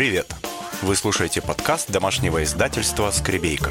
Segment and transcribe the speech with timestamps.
[0.00, 0.28] Привет!
[0.80, 3.70] Вы слушаете подкаст домашнего издательства «Скребейка».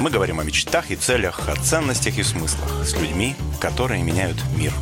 [0.00, 4.72] Мы говорим о мечтах и целях, о ценностях и смыслах с людьми, которые меняют мир.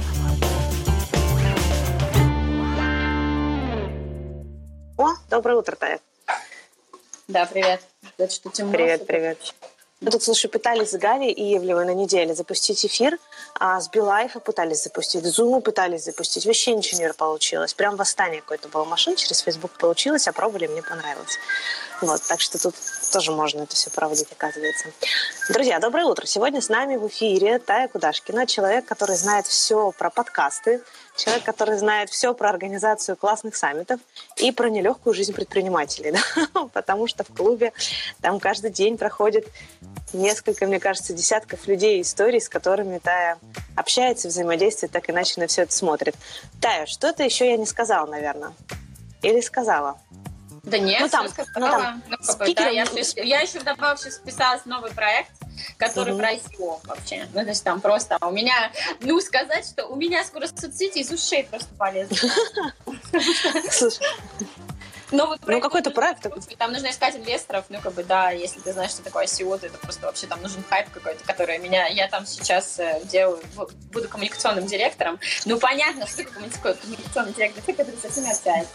[4.99, 6.01] О, доброе утро, Тая.
[7.28, 7.80] Да, привет.
[8.19, 8.72] Это что темно.
[8.72, 9.54] Привет, привет.
[10.03, 13.16] Мы тут, слушай, пытались с Галей и Ивлевой на неделе запустить эфир,
[13.58, 16.46] а с Билайфа пытались запустить, Зуму пытались запустить.
[16.46, 17.74] Вообще ничего не получилось.
[17.74, 21.38] Прям восстание какое-то было машин через Facebook получилось, опробовали, мне понравилось.
[22.00, 22.74] Вот, так что тут
[23.12, 24.88] тоже можно это все проводить, оказывается.
[25.48, 26.26] Друзья, доброе утро.
[26.26, 30.82] Сегодня с нами в эфире Тая Кудашкина, человек, который знает все про подкасты,
[31.16, 34.01] человек, который знает все про организацию классных саммитов
[34.37, 36.12] и про нелегкую жизнь предпринимателей,
[36.54, 36.66] да?
[36.73, 37.73] потому что в клубе
[38.20, 39.46] там каждый день проходит
[40.12, 43.34] несколько, мне кажется, десятков людей, историй, с которыми Тая
[43.77, 46.15] общается, взаимодействует, так иначе на все это смотрит.
[46.61, 48.52] Тая, что-то еще я не сказала, наверное.
[49.23, 49.98] Или сказала?
[50.65, 51.55] Да нет, ну, там, сказала.
[51.57, 52.54] ну, там, ну, спикером...
[52.54, 52.85] да, я,
[53.23, 55.30] я еще вписалась в новый проект,
[55.76, 56.21] который Мгм.
[56.21, 57.26] про SEO вообще.
[57.35, 61.10] Ну, то есть там просто у меня, ну, сказать, что у меня скоро соцсети из
[61.10, 62.19] ушей просто полезут.
[63.71, 64.07] Слушай,
[65.15, 66.43] Новый Ну, какой-то проект такой.
[66.59, 69.67] Там нужно искать инвесторов, ну, как бы, да, если ты знаешь, что такое SEO, то
[69.67, 73.41] это просто вообще там нужен хайп какой-то, который меня, я там сейчас э, делаю,
[73.92, 75.19] буду коммуникационным директором.
[75.45, 78.75] Ну, понятно, что такое коммуникационный директор, ты, который со всеми общается.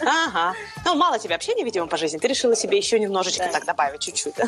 [0.06, 0.54] Ага.
[0.84, 2.18] Ну, мало тебе общения, видимо, по жизни.
[2.18, 3.52] Ты решила себе еще немножечко Да.
[3.52, 4.34] так добавить чуть-чуть.
[4.36, 4.44] да?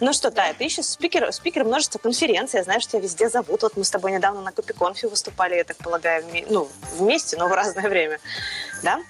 [0.00, 2.58] Ну что, Тая, ты еще спикер, спикер множества конференций.
[2.58, 3.62] Я знаю, что тебя везде зовут.
[3.62, 7.52] Вот мы с тобой недавно на Копиконфе выступали, я так полагаю, ну, вместе, но в
[7.52, 8.18] разное время.
[8.82, 9.00] Да?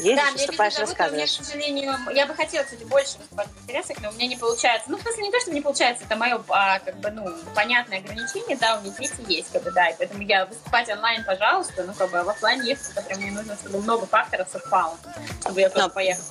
[0.00, 1.38] Едешь, Да, мне выступаешь, рассказываешь.
[1.38, 4.90] к сожалению, я бы хотела, кстати, больше выступать в конференциях, но у меня не получается.
[4.90, 7.98] Ну, в смысле, не то, что не получается, это мое, а, как бы, ну, понятное
[7.98, 11.84] ограничение, да, у меня дети есть, как бы, да, и поэтому я выступать онлайн, пожалуйста,
[11.84, 14.96] ну, как бы, а в офлайн ехать, это прям мне нужно, чтобы много факторов совпало,
[15.40, 16.26] чтобы я просто Но- поехала.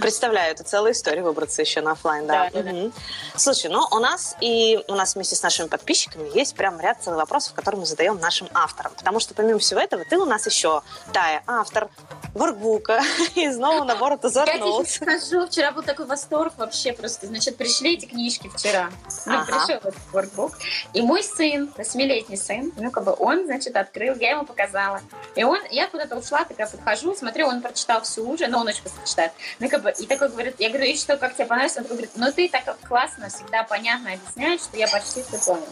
[0.00, 2.50] Представляю, это целая история выбраться еще на офлайн, да.
[2.52, 2.90] Да, да, да.
[3.36, 7.18] Слушай, ну у нас и у нас вместе с нашими подписчиками есть прям ряд целых
[7.20, 8.92] вопросов, которые мы задаем нашим авторам.
[8.96, 11.88] Потому что помимо всего этого, ты у нас еще, Тая, автор
[12.34, 13.00] воркбука
[13.34, 17.26] из нового набора Тузор Я тебе скажу, вчера был такой восторг вообще просто.
[17.26, 18.90] Значит, пришли эти книжки вчера.
[19.24, 19.44] Ну, Ага.
[19.46, 20.52] пришел этот workbook.
[20.92, 25.00] И мой сын, восьмилетний сын, ну, как бы он, значит, открыл, я ему показала.
[25.34, 28.82] И он, я куда-то ушла, такая подхожу, смотрю, он прочитал всю уже, но он очень
[28.82, 29.32] быстро читает.
[29.66, 31.76] Ну, как бы, и такой говорит, я говорю, и что, как тебе понравилось?
[31.76, 35.66] Он такой говорит, ну, ты так классно, всегда понятно объясняешь, что я почти все понял.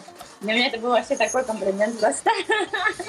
[0.44, 2.30] Для меня это был вообще такой комплимент просто.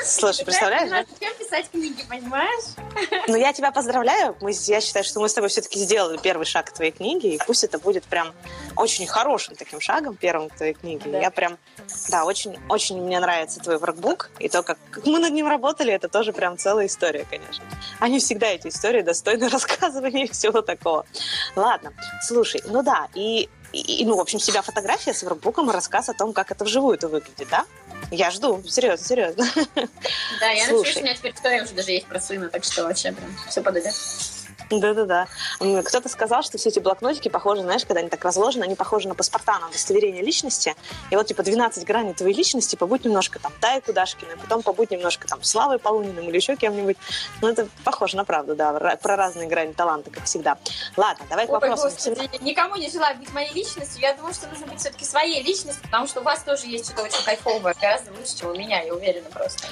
[0.05, 1.03] Слушай, представляешь, да?
[1.19, 2.63] Зачем писать книги, понимаешь?
[3.27, 4.37] Ну, я тебя поздравляю.
[4.39, 7.39] Мы, я считаю, что мы с тобой все-таки сделали первый шаг к твоей книге, и
[7.45, 8.33] пусть это будет прям
[8.77, 11.11] очень хорошим таким шагом, первым к твоей книге.
[11.11, 11.19] Да.
[11.19, 11.57] Я прям,
[12.09, 15.91] да, очень, очень мне нравится твой воркбук, и то, как, как мы над ним работали,
[15.91, 17.65] это тоже прям целая история, конечно.
[17.99, 21.05] Они всегда, эти истории, достойны рассказывания и всего такого.
[21.57, 21.91] Ладно,
[22.21, 26.09] слушай, ну да, и, и- и, ну, в общем, себя фотография с воркбуком и рассказ
[26.09, 27.65] о том, как это вживую-то выглядит, да?
[28.11, 29.45] Я жду, серьезно, серьезно.
[30.39, 30.77] Да, я Слушай.
[30.77, 33.61] надеюсь, у меня теперь история уже даже есть про сына, так что вообще прям все
[33.61, 33.93] подойдет.
[34.69, 35.27] Да-да-да.
[35.83, 39.15] Кто-то сказал, что все эти блокнотики похожи, знаешь, когда они так разложены, они похожи на
[39.15, 40.75] паспорта, на удостоверение личности.
[41.11, 45.27] И вот, типа, 12 граней твоей личности, побудь немножко там Тая Кудашкиной, потом побудь немножко
[45.27, 46.97] там Славой Полуниным или еще кем-нибудь.
[47.41, 50.57] Ну, это похоже на правду, да, про разные грани таланта, как всегда.
[50.97, 51.91] Ладно, давай к Ой, вопросам.
[51.91, 54.01] господи, никому не желаю быть моей личностью.
[54.01, 57.03] Я думаю, что нужно быть все-таки своей личностью, потому что у вас тоже есть что-то
[57.03, 59.67] очень кайфовое, гораздо лучше, чем у меня, я уверена просто.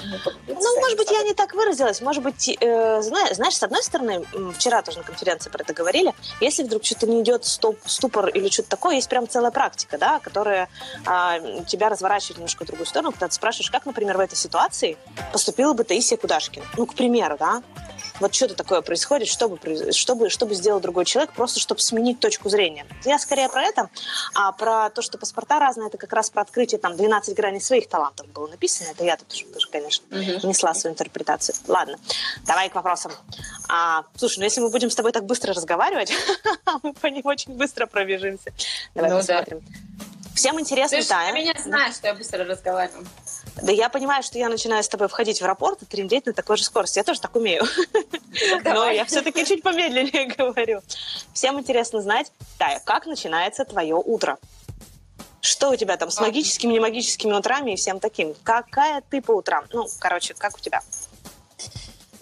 [0.46, 2.00] Ну, может быть, я не так выразилась.
[2.00, 4.24] Может быть, э, зна- знаешь, с одной стороны,
[4.56, 8.48] вчера тоже на конференции про это говорили, если вдруг что-то не идет стоп, ступор или
[8.48, 10.68] что-то такое, есть прям целая практика, да, которая
[11.06, 14.96] а, тебя разворачивает немножко в другую сторону, когда ты спрашиваешь, как, например, в этой ситуации
[15.32, 16.64] поступила бы Таисия Кудашкина.
[16.76, 17.62] Ну, к примеру, да.
[18.20, 19.58] Вот что-то такое происходит, чтобы,
[19.92, 22.86] чтобы, чтобы сделал другой человек, просто чтобы сменить точку зрения.
[23.04, 23.90] Я скорее про это,
[24.34, 27.88] а про то, что паспорта разные, это как раз про открытие там 12 граней своих
[27.88, 28.88] талантов было написано.
[28.92, 30.38] Это я тут тоже, конечно, Мгм.
[30.40, 31.56] внесла свою интерпретацию.
[31.66, 31.98] Ладно,
[32.46, 33.12] давай к вопросам.
[33.68, 36.12] А, слушай, ну если мы будем с тобой так быстро разговаривать,
[36.82, 38.52] мы по ним очень быстро пробежимся.
[38.94, 39.44] Давай Ну да.
[40.34, 41.30] Всем интересно, Ты Тая.
[41.32, 43.06] про меня знаешь, что я быстро разговариваю.
[43.62, 46.56] Да я понимаю, что я начинаю с тобой входить в аэропорт и трендеть на такой
[46.56, 46.98] же скорости.
[46.98, 47.64] Я тоже так умею.
[48.50, 48.96] Но давай.
[48.96, 50.82] я все-таки чуть помедленнее говорю.
[51.32, 54.38] Всем интересно знать, Тая, как начинается твое утро?
[55.40, 58.34] Что у тебя там с магическими, не магическими утрами и всем таким?
[58.42, 59.66] Какая ты по утрам?
[59.72, 60.80] Ну, короче, как у тебя?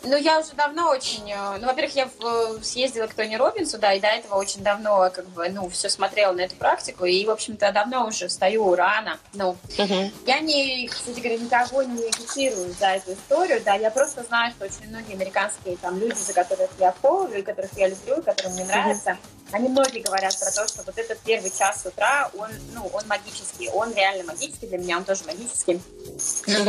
[0.05, 1.31] Ну, я уже давно очень...
[1.31, 5.11] Э, ну, во-первых, я в, съездила к Тони Робинсу, да, и до этого очень давно,
[5.15, 9.19] как бы, ну, все смотрела на эту практику, и, в общем-то, давно уже встаю рано.
[9.35, 10.13] Ну, uh-huh.
[10.27, 14.65] я не, кстати говоря, никого не агитирую за эту историю, да, я просто знаю, что
[14.65, 19.11] очень многие американские там люди, за которых я фолловлю, которых я люблю, которым мне нравится,
[19.11, 19.42] uh-huh.
[19.53, 23.69] Они многие говорят про то, что вот этот первый час утра, он, ну, он магический,
[23.71, 25.81] он реально магический для меня, он тоже магический.
[26.47, 26.65] Тем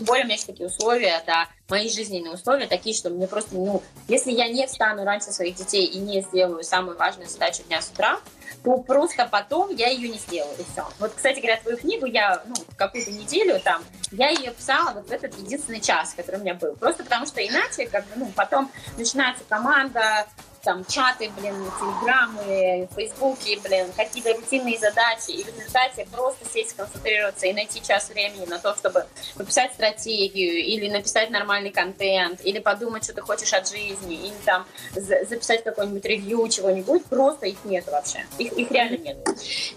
[0.00, 3.82] более у меня есть такие условия, да, мои жизненные условия такие, что мне просто, ну,
[4.06, 7.88] если я не встану раньше своих детей и не сделаю самую важную задачу дня с
[7.88, 8.20] утра,
[8.64, 10.86] то просто потом я ее не сделаю, и все.
[10.98, 15.12] Вот, кстати говоря, твою книгу я, ну, какую-то неделю там, я ее писала вот в
[15.12, 16.74] этот единственный час, который у меня был.
[16.76, 20.26] Просто потому что иначе, как бы, ну, потом начинается команда,
[20.68, 27.46] там чаты, блин, телеграммы, фейсбуки, блин, какие-то рутинные задачи, и в результате просто сесть, концентрироваться
[27.46, 29.06] и найти час времени на то, чтобы
[29.36, 34.66] написать стратегию, или написать нормальный контент, или подумать, что ты хочешь от жизни, или там
[34.92, 38.26] записать какой-нибудь ревью чего-нибудь, просто их нет вообще.
[38.36, 39.26] Их, их реально нет.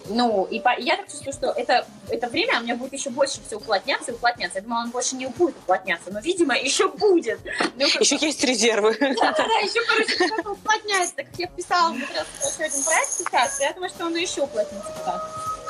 [0.10, 3.40] Ну, и по, я так чувствую, что это, это время у меня будет еще больше
[3.48, 4.58] все уплотняться и уплотняться.
[4.58, 7.40] Я думала, он больше не будет уплотняться, но, видимо, еще будет.
[7.78, 8.98] Ну, еще есть резервы.
[9.00, 13.74] Да, да, да, еще, короче, уплотняется, так как я писала еще один проект сейчас, я
[13.74, 15.24] думаю, что он еще уплотнится туда.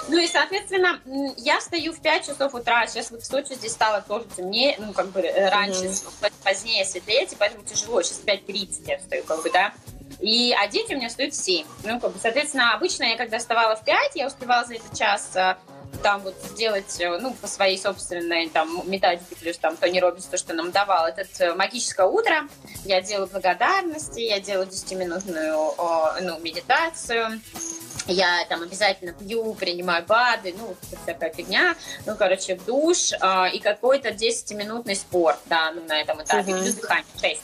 [0.07, 0.99] Ну и, соответственно,
[1.37, 4.93] я встаю в 5 часов утра, сейчас вот в Сочи здесь стало тоже темнее, ну,
[4.93, 6.33] как бы э, раньше, mm-hmm.
[6.43, 9.73] позднее светлеть, и поэтому тяжело, сейчас 5.30 я встаю, как бы, да.
[10.19, 11.65] И, а дети у меня встают в 7.
[11.83, 15.31] Ну, как бы, соответственно, обычно я, когда вставала в 5, я успевала за этот час
[15.35, 15.55] э,
[16.03, 20.37] там вот сделать, э, ну, по своей собственной там методике, плюс там Тони Робинс, то,
[20.37, 22.47] что нам давал, это э, магическое утро.
[22.85, 25.75] Я делаю благодарности, я делаю 10-минутную
[26.21, 27.41] ну, медитацию.
[28.07, 31.75] Я там обязательно пью, принимаю БАДы, ну, всякая фигня.
[32.05, 37.05] Ну, короче, душ э, и какой-то 10-минутный спорт, да, ну, на этом этапе, плюс дыхание,
[37.19, 37.41] 6.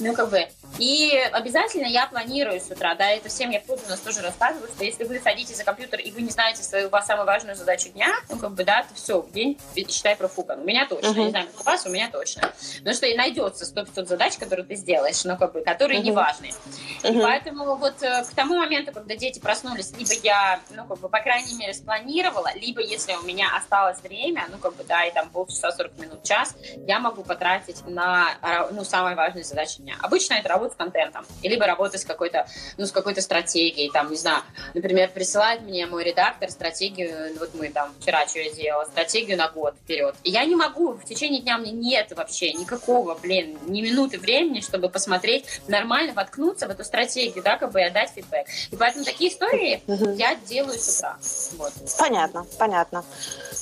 [0.00, 0.48] Ну, как бы,
[0.78, 4.68] и обязательно я планирую с утра, да, это всем я тут у нас тоже рассказываю,
[4.68, 8.08] что если вы садитесь за компьютер и вы не знаете свою самую важную задачу дня,
[8.28, 9.58] ну, как бы, да, то все, день,
[9.88, 10.60] считай, профукан.
[10.60, 11.24] У меня точно, uh-huh.
[11.24, 12.52] не знаю, как у вас, у меня точно.
[12.78, 16.04] Потому что и найдется 100-500 задач, которые ты сделаешь, ну, как бы, которые uh-huh.
[16.04, 16.50] не важны.
[17.02, 17.18] Uh-huh.
[17.18, 21.08] И поэтому вот э, к тому моменту, когда дети проснулись, либо я, ну, как бы,
[21.08, 25.12] по крайней мере, спланировала, либо если у меня осталось время, ну, как бы, да, и
[25.12, 26.54] там полчаса, 40 минут, час,
[26.86, 29.89] я могу потратить на, ну, самые важные задачи дня.
[30.00, 32.46] Обычно это работа с контентом, и либо работа с какой-то,
[32.76, 34.42] ну, с какой-то стратегией, там, не знаю,
[34.74, 39.48] например, присылает мне мой редактор стратегию, вот мы там вчера что я сделала, стратегию на
[39.48, 40.14] год вперед.
[40.22, 44.60] И я не могу, в течение дня мне нет вообще никакого, блин, ни минуты времени,
[44.60, 48.46] чтобы посмотреть, нормально воткнуться в эту стратегию, да, как бы и отдать фидбэк.
[48.70, 49.82] И поэтому такие истории
[50.16, 51.16] я делаю с утра.
[51.58, 51.72] Вот.
[51.98, 53.04] Понятно, понятно.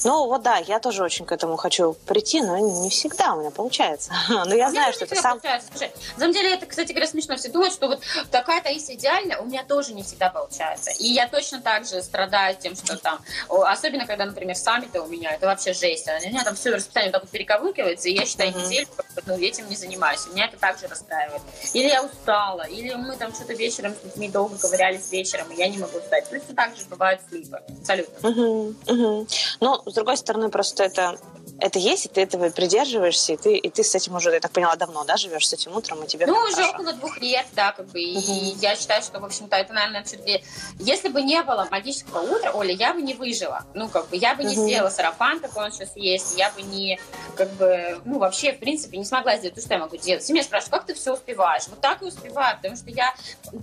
[0.04, 3.50] Ну, вот да, я тоже очень к этому хочу прийти, но не всегда у меня
[3.50, 4.12] получается.
[4.28, 5.40] Но я знаю, что это сам...
[5.70, 7.36] Слушай, на самом деле, это, кстати говоря, смешно.
[7.36, 8.00] Все думают, что вот
[8.32, 10.90] такая Таисия идеальная, у меня тоже не всегда получается.
[10.98, 15.32] И я точно так же страдаю тем, что там, особенно когда, например, саммиты у меня,
[15.32, 16.08] это вообще жесть.
[16.08, 18.66] У меня там все расписание так вот перековыкивается, и я считаю uh-huh.
[18.66, 18.88] неделю,
[19.26, 20.26] ну, этим не занимаюсь.
[20.32, 21.42] Меня это также расстраивает.
[21.72, 25.68] Или я устала, или мы там что-то вечером с детьми долго ковырялись вечером, и я
[25.68, 26.28] не могу встать.
[26.28, 27.62] Точно так же бывают слипы.
[27.80, 28.28] Абсолютно.
[28.28, 28.74] Uh-huh.
[28.86, 29.56] Uh-huh.
[29.60, 31.16] Но, с другой стороны, просто это
[31.60, 34.52] это есть, и ты этого придерживаешься, и ты, и ты с этим уже, я так
[34.52, 36.70] поняла, давно, да, живешь с этим утром, и тебе Ну, уже хорошо.
[36.74, 40.44] около двух лет, да, как бы, и я считаю, что, в общем-то, это, наверное, все-таки,
[40.78, 44.34] если бы не было магического утра, Оля, я бы не выжила, ну, как бы, я
[44.34, 44.66] бы не uh-huh.
[44.66, 47.00] сделала сарафан, как он сейчас есть, я бы не,
[47.34, 50.22] как бы, ну, вообще, в принципе, не смогла сделать то, что я могу делать.
[50.22, 51.64] Все меня спрашивают, как ты все успеваешь?
[51.68, 53.14] Вот так и успеваю, потому что я,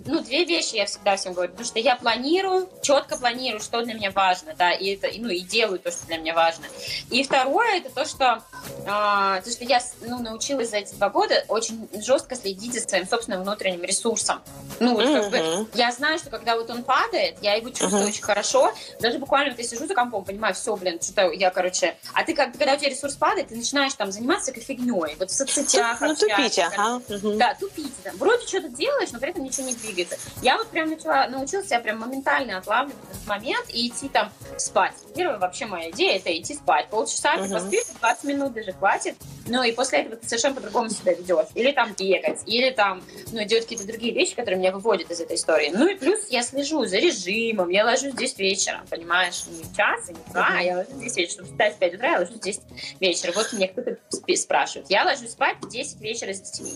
[0.06, 3.94] ну, две вещи я всегда всем говорю, потому что я планирую, четко планирую, что для
[3.94, 6.66] меня важно, да, и это, ну, и делаю то, что для меня важно.
[7.10, 8.44] И второе, это то, что
[8.88, 13.08] а, то, что я ну, научилась за эти два года очень жестко следить за своим
[13.08, 14.42] собственным внутренним ресурсом.
[14.80, 15.22] Ну, вот mm-hmm.
[15.22, 18.08] как бы, я знаю, что когда вот он падает, я его чувствую mm-hmm.
[18.08, 18.74] очень хорошо.
[19.00, 21.96] Даже буквально вот я сижу за компом, понимаю, все, блин, что-то я, короче...
[22.14, 25.16] А ты, как, когда у тебя ресурс падает, ты начинаешь там заниматься всякой фигней.
[25.18, 26.02] Вот в соцсетях.
[26.02, 27.02] Ну, тупить, ага.
[27.08, 27.38] Mm-hmm.
[27.38, 27.94] Да, тупить.
[28.04, 28.12] Да.
[28.16, 30.18] Вроде что-то делаешь, но при этом ничего не двигается.
[30.42, 34.94] Я вот прям начала, научилась я прям моментально отлавливать этот момент и идти там спать.
[35.16, 36.90] Первая вообще моя идея— это идти спать.
[36.90, 37.44] Полчаса mm-hmm.
[37.44, 39.16] ты поспишь, 20 минут даже хватит.
[39.48, 41.48] Ну и после этого ты совершенно по-другому себя ведешь.
[41.54, 45.36] Или там бегать, или там, ну, делать какие-то другие вещи, которые меня выводят из этой
[45.36, 45.72] истории.
[45.74, 49.46] Ну и плюс я слежу за режимом, я ложусь здесь вечером, понимаешь?
[49.48, 51.46] Не в час, не в два, а я ложусь здесь вечером.
[51.46, 52.60] Чтобы встать в 5 утра, я ложусь здесь
[53.00, 53.34] вечером.
[53.36, 53.98] Вот мне кто-то
[54.36, 54.90] спрашивает.
[54.90, 56.72] Я ложусь спать в 10 вечера с детьми.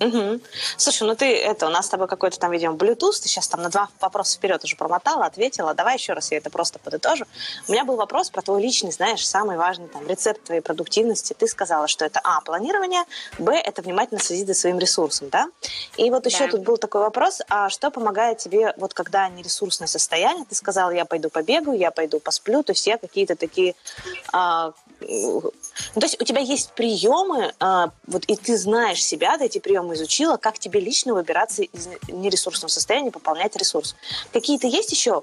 [0.00, 0.40] Угу.
[0.76, 3.62] Слушай, ну ты это, у нас с тобой какой-то там, видимо, Bluetooth, ты сейчас там
[3.62, 5.74] на два вопроса вперед уже промотала, ответила.
[5.74, 7.24] Давай еще раз я это просто подытожу.
[7.66, 11.34] У меня был вопрос про твой личный, знаешь, самый важный там рецепт твоей продуктивности.
[11.34, 13.02] Ты сказала, что это А, планирование,
[13.38, 15.48] Б, это внимательно следить за своим ресурсом, да?
[15.96, 16.52] И вот еще да.
[16.52, 20.90] тут был такой вопрос, а что помогает тебе, вот когда не ресурсное состояние, ты сказала,
[20.90, 23.74] я пойду побегаю, я пойду посплю, то есть я какие-то такие
[24.32, 25.52] а, ну,
[25.94, 29.94] то есть у тебя есть приемы, а, вот и ты знаешь себя, ты эти приемы
[29.94, 33.94] изучила, как тебе лично выбираться из нересурсного состояния, пополнять ресурс.
[34.32, 35.22] Какие-то есть еще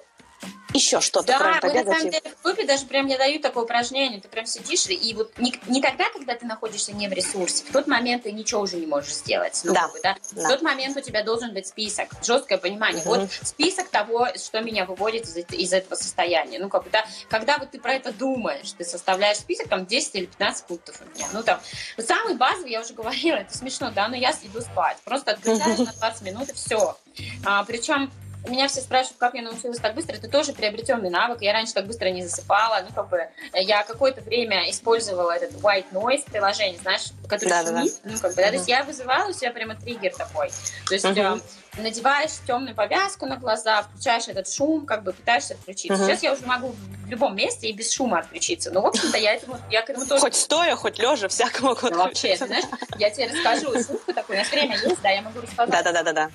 [0.76, 1.84] еще что-то, да, кроме победы?
[1.86, 4.88] Да, на самом деле в клубе даже прям я даю такое упражнение, ты прям сидишь,
[4.88, 8.32] и вот не, не тогда, когда ты находишься не в ресурсе, в тот момент ты
[8.32, 9.62] ничего уже не можешь сделать.
[9.64, 9.90] Ну, да.
[10.04, 10.18] да?
[10.32, 10.44] да.
[10.44, 13.02] В тот момент у тебя должен быть список, жесткое понимание.
[13.02, 13.10] Угу.
[13.10, 16.60] Вот список того, что меня выводит из, из этого состояния.
[16.60, 20.16] Ну, как бы, да, когда вот ты про это думаешь, ты составляешь список, там, 10
[20.16, 21.28] или 15 пунктов у меня.
[21.32, 21.60] Ну, там,
[21.98, 24.98] самый базовый, я уже говорила, это смешно, да, но я иду спать.
[25.06, 26.98] Просто отключаешь на 20 минут, и все.
[27.46, 28.12] А, причем
[28.50, 30.16] меня все спрашивают, как я научилась так быстро.
[30.16, 31.42] Это тоже приобретенный навык.
[31.42, 32.86] Я раньше так быстро не засыпала.
[32.88, 37.94] Ну, как бы, я какое-то время использовала этот white noise приложение, знаешь, который да, шумит.
[38.04, 38.12] Да, да.
[38.12, 40.50] Ну, как бы, да, то есть я вызывала у себя прямо триггер такой.
[40.88, 41.40] То есть э,
[41.78, 46.02] надеваешь темную повязку на глаза, включаешь этот шум, как бы пытаешься отключиться.
[46.02, 46.08] Uh-huh.
[46.08, 46.76] Сейчас я уже могу
[47.06, 48.72] в любом месте и без шума отключиться.
[48.72, 50.22] Но, в общем-то, я, этому, я к этому тоже...
[50.22, 52.66] Хоть стоя, хоть лежа, всякому могу ну, Вообще, знаешь,
[52.98, 54.38] я тебе расскажу шутку такую.
[54.38, 55.70] У нас время есть, да, я могу рассказать.
[55.70, 56.30] Да-да-да-да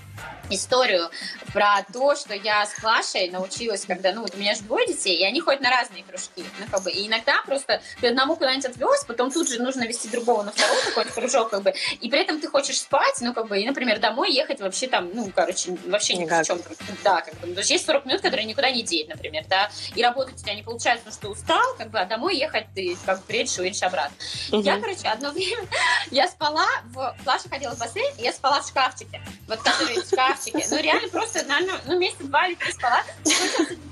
[0.50, 1.10] историю
[1.52, 5.16] про то, что я с Клашей научилась, когда, ну, вот у меня же двое детей,
[5.16, 8.66] и они ходят на разные кружки, ну, как бы, и иногда просто ты одному куда-нибудь
[8.66, 12.20] отвез, потом тут же нужно вести другого на второй какой-то кружок, как бы, и при
[12.20, 15.76] этом ты хочешь спать, ну, как бы, и, например, домой ехать вообще там, ну, короче,
[15.86, 16.60] вообще ни в чем,
[17.04, 19.70] да, как бы, ну, то есть есть 40 минут, которые никуда не деть, например, да,
[19.94, 22.96] и работать у тебя не получается, потому что устал, как бы, а домой ехать ты,
[23.06, 24.16] как бы, приедешь, уедешь обратно.
[24.52, 24.62] Угу.
[24.62, 25.66] Я, короче, одно время,
[26.10, 30.66] я спала, в, Клаша ходила в бассейн, я спала в шкафчике, вот который шкаф шкафчике.
[30.70, 33.02] Ну, реально просто, наверное, ну, месяца два или три спала.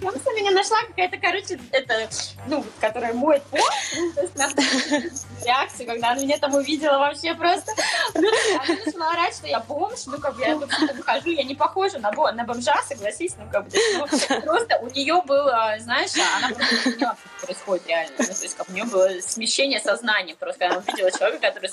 [0.02, 2.08] Потом меня нашла какая-то, короче, это,
[2.46, 3.60] ну, которая моет пол.
[3.96, 7.72] Ну, то есть, реакцию, когда она меня там увидела вообще просто.
[8.14, 8.28] Ну,
[8.62, 12.10] она начала орать, что я бомж, ну, как бы я выхожу, я не похожа на,
[12.10, 14.06] на бомжа, согласись, ну, как бы, ну,
[14.42, 18.14] просто у нее было, знаешь, она просто не поняла, что происходит реально.
[18.18, 21.68] Ну, то есть, как у нее было смещение сознания, просто когда она увидела человека, который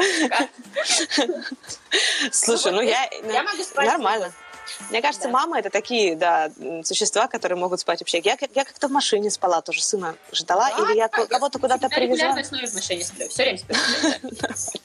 [2.32, 3.10] Слушай, ну, я...
[3.24, 3.88] Я могу спать.
[3.88, 4.32] Нормально.
[4.90, 5.34] Мне кажется, да.
[5.34, 6.52] мамы это такие, да,
[6.84, 8.20] существа, которые могут спать вообще.
[8.20, 11.90] Я, я как-то в машине спала, тоже сына ждала, да, или я да, кого-то куда-то
[11.90, 12.26] привезла.
[12.26, 13.76] Я в машине сплю, все время сплю.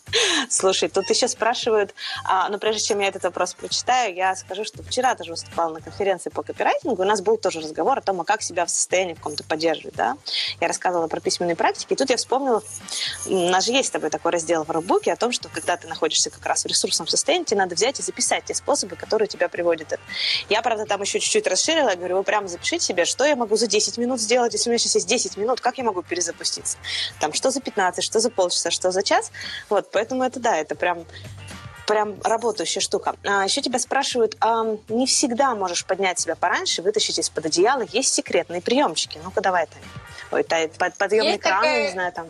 [0.49, 1.95] Слушай, тут еще спрашивают,
[2.25, 5.81] а, но прежде чем я этот вопрос прочитаю, я скажу, что вчера тоже выступала на
[5.81, 9.15] конференции по копирайтингу, у нас был тоже разговор о том, а как себя в состоянии
[9.15, 10.17] в каком-то поддерживать, да.
[10.61, 12.63] Я рассказывала про письменные практики, и тут я вспомнила,
[13.27, 15.87] у нас же есть с тобой такой раздел в рукбуке о том, что когда ты
[15.87, 19.49] находишься как раз в ресурсном состоянии, тебе надо взять и записать те способы, которые тебя
[19.49, 19.70] приводят.
[20.49, 23.67] Я, правда, там еще чуть-чуть расширила, говорю, вы прямо запишите себе, что я могу за
[23.67, 26.79] 10 минут сделать, если у меня сейчас есть 10 минут, как я могу перезапуститься?
[27.19, 29.31] Там, что за 15, что за полчаса, что за час?
[29.69, 31.07] Вот, поэтому это да, это прям
[31.91, 33.17] прям работающая штука.
[33.25, 37.83] А, еще тебя спрашивают, а не всегда можешь поднять себя пораньше, вытащить из-под одеяла.
[37.91, 39.19] Есть секретные приемчики.
[39.25, 39.85] Ну-ка, давай, Таня.
[40.31, 41.87] Ой, Таня, подъемный Есть кран, такая...
[41.87, 42.29] не знаю, там.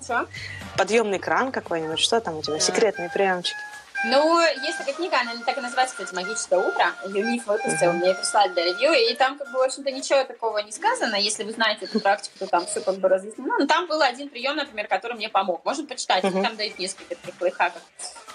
[0.00, 0.28] Что?
[0.78, 1.98] Подъемный кран какой-нибудь.
[1.98, 2.54] Что там у тебя?
[2.54, 2.60] Да.
[2.60, 3.58] Секретные приемчики.
[4.06, 6.92] Ну, есть такая книга, она так и называется, кстати, «Магическое утро».
[7.06, 10.72] Юниф выпустил, мне прислали для ревью, и там, как бы, в общем-то, ничего такого не
[10.72, 11.16] сказано.
[11.16, 13.54] Если вы знаете эту практику, то там все как бы разъяснено.
[13.58, 15.64] Но там был один прием, например, который мне помог.
[15.64, 17.82] Можно почитать, там дают несколько таких лайфхаков.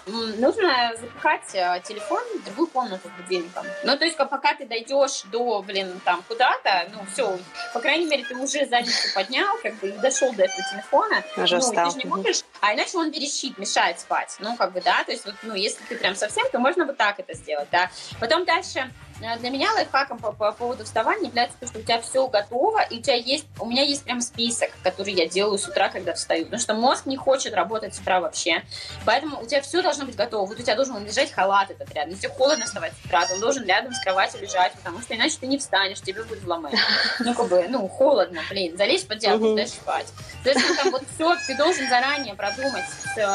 [0.10, 3.66] Нужно запихать э, телефон в другую комнату с будильником.
[3.84, 7.38] Ну, то есть, пока ты дойдешь до, блин, там, куда-то, ну, все,
[7.74, 11.24] по крайней мере, ты уже задницу поднял, как бы, и дошел до этого телефона.
[11.38, 11.92] Уже ну, встал.
[11.92, 14.36] ты же не можешь, а иначе он верещит, мешает спать.
[14.39, 16.98] Ну, как бы, да, то есть, вот, ну, если ты прям совсем, то можно вот
[16.98, 17.89] так это сделать, да.
[18.20, 22.28] Потом дальше для меня лайфхаком по, по поводу вставания является то, что у тебя все
[22.28, 25.90] готово, и у тебя есть, у меня есть прям список, который я делаю с утра,
[25.90, 28.64] когда встаю, потому что мозг не хочет работать с утра вообще,
[29.06, 32.12] поэтому у тебя все должно быть готово, вот у тебя должен лежать халат этот рядом,
[32.12, 35.48] если холодно вставать с утра, он должен рядом с кроватью лежать, потому что иначе ты
[35.48, 36.74] не встанешь, тебе будет вломать.
[37.20, 40.08] Ну, как бы, ну, холодно, блин, залезь под одеяло, будешь спать.
[40.44, 42.86] То есть, там вот все, ты должен заранее продумать,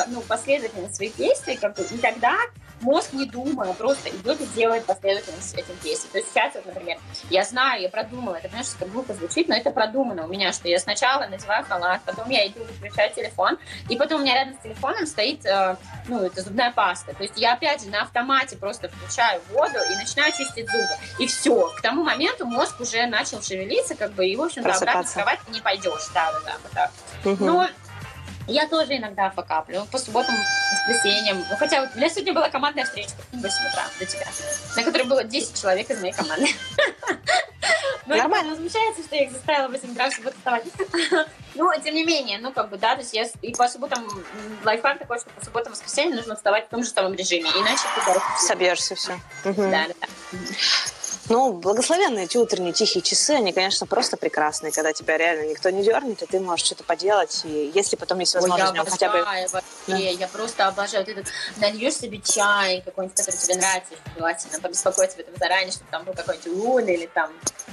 [0.09, 2.37] ну, последовательность своих действий, как бы, и тогда
[2.81, 6.11] мозг не думая, просто идет и делает последовательность этих действий.
[6.11, 6.99] То есть сейчас, вот, например,
[7.31, 10.69] я знаю, я продумала, это, понимаешь, как глупо звучит, но это продумано у меня, что
[10.69, 14.62] я сначала надеваю халат, потом я иду выключаю телефон, и потом у меня рядом с
[14.62, 15.76] телефоном стоит, э,
[16.09, 17.14] ну, это зубная паста.
[17.14, 20.88] То есть я, опять же, на автомате просто включаю воду и начинаю чистить зубы.
[21.19, 21.69] И все.
[21.76, 25.40] К тому моменту мозг уже начал шевелиться, как бы, и, в общем-то, обратно в кровать
[25.49, 26.09] не пойдешь.
[26.12, 26.90] Да, да, да, вот так.
[27.25, 27.45] Угу.
[27.45, 27.69] Но
[28.46, 29.86] Я тоже иногда факаплю.
[29.90, 30.34] По субботам,
[30.86, 31.44] воскресеньям.
[31.48, 34.26] Ну, хотя вот у меня сегодня была командная встреча в 8 утра до тебя,
[34.76, 36.46] на которой было 10 человек из моей команды.
[38.06, 38.50] Но Нормально.
[38.50, 40.64] Возмущается, что я их заставила в 8 утра в субботу вставать.
[41.56, 44.04] Ну, тем не менее, ну, как бы, да, то есть я и по субботам
[44.64, 48.20] лайфхак такой, что по субботам воскресеньям нужно вставать в том же самом режиме, иначе ты
[48.44, 49.20] Собьешься все.
[49.44, 50.08] Да, да.
[51.28, 55.83] Ну, благословенные эти утренние тихие часы, они, конечно, просто прекрасные, когда тебя реально никто не
[55.83, 59.25] дернет, и ты можешь что-то поделать, и если потом есть возможность Ой, я хотя бы...
[59.25, 59.97] Вообще, да.
[59.97, 61.04] Я просто обожаю.
[61.04, 61.26] Ты этот,
[61.57, 66.14] нальешь себе чай какой-нибудь, который тебе нравится, желательно побеспокоить об этом заранее, чтобы там был
[66.14, 67.31] какой-нибудь лун или там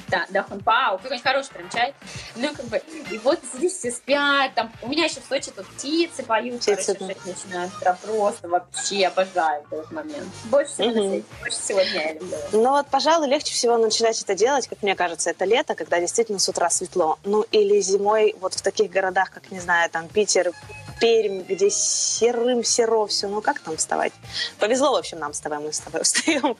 [0.08, 1.94] да, да, хунпау, какой-нибудь хороший прям чай.
[2.36, 5.66] Ну, как бы, и вот здесь все спят, там, у меня еще в Сочи тут
[5.68, 7.32] птицы поют, птицы, короче, да.
[7.32, 10.28] начинают, прям просто вообще обожаю этот момент.
[10.46, 11.24] Больше всего, угу.
[11.42, 12.38] больше всего дня я люблю.
[12.52, 16.40] Ну вот, пожалуй, легче всего начинать это делать, как мне кажется, это лето, когда действительно
[16.40, 17.18] с утра светло.
[17.24, 20.52] Ну или зимой вот в таких городах, как, не знаю, там Питер,
[21.02, 23.28] Пермь, где серым серо все.
[23.28, 24.14] Ну, как там вставать?
[24.60, 25.58] Повезло, в общем, нам с тобой.
[25.58, 26.56] Мы с тобой встаем.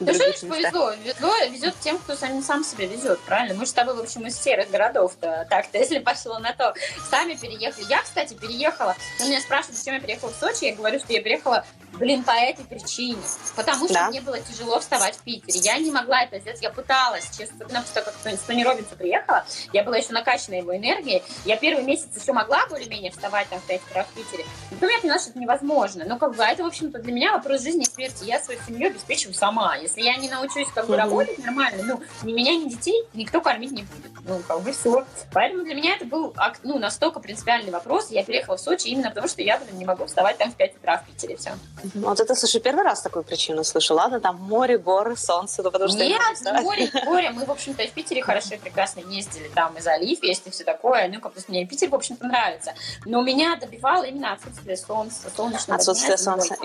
[0.00, 0.92] Да что повезло?
[1.04, 3.54] Везло, везет тем, кто сам, сам себе везет, правильно?
[3.54, 5.46] Мы же с тобой, в общем, из серых городов-то.
[5.48, 6.74] Так-то, если пошло на то.
[7.08, 7.84] Сами переехали.
[7.88, 8.96] Я, кстати, переехала.
[9.20, 10.64] Но меня спрашивают, зачем я переехала в Сочи.
[10.64, 11.64] Я говорю, что я переехала
[11.94, 13.18] Блин, по этой причине.
[13.54, 14.08] Потому что да.
[14.08, 15.58] мне было тяжело вставать в Питере.
[15.60, 16.60] Я не могла это сделать.
[16.62, 18.14] Я пыталась, честно, потому что как
[18.46, 21.22] Тони Робинсон приехала, я была еще накачана его энергией.
[21.44, 24.44] Я первый месяц еще могла более-менее вставать там в 5 утра в Питере.
[24.70, 26.04] Но потом я поняла, что это невозможно.
[26.06, 28.24] Но как бы а это, в общем-то, для меня вопрос жизни и смерти.
[28.24, 29.76] Я свою семью обеспечиваю сама.
[29.76, 30.98] Если я не научусь как бы mm-hmm.
[30.98, 34.12] работать нормально, ну, ни меня, ни детей никто кормить не будет.
[34.24, 35.04] Ну, как бы все.
[35.32, 38.10] Поэтому для меня это был ну, настолько принципиальный вопрос.
[38.10, 40.76] Я переехала в Сочи именно потому, что я блин, не могу вставать там в 5
[40.76, 41.36] утра в Питере.
[41.36, 41.52] Все.
[41.94, 43.94] Вот это, слушай, первый раз такую причину слышу.
[43.94, 46.04] Ладно, там море, горы, солнце, ну, потому что...
[46.04, 46.20] Нет,
[46.62, 47.30] море, море.
[47.30, 49.48] Мы, в общем-то, в Питере хорошо и прекрасно ездили.
[49.54, 51.08] Там и залив есть, и все такое.
[51.08, 52.72] Ну, как бы мне Питер, в общем-то, нравится.
[53.04, 56.56] Но меня добивало именно отсутствие солнца, солнечного Отсутствие дня, солнца.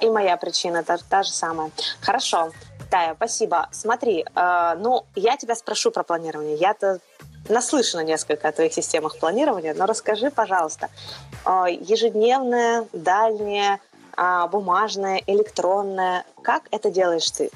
[0.00, 1.70] И моя причина та, та же самая.
[2.00, 2.50] Хорошо.
[2.90, 3.68] Тая, спасибо.
[3.70, 6.56] Смотри, э, ну, я тебя спрошу про планирование.
[6.56, 6.98] Я-то
[7.48, 10.88] наслышана несколько о твоих системах планирования, но расскажи, пожалуйста,
[11.44, 13.80] э, ежедневное, дальнее,
[14.22, 16.26] а, бумажное, электронное.
[16.42, 17.50] Как это делаешь ты?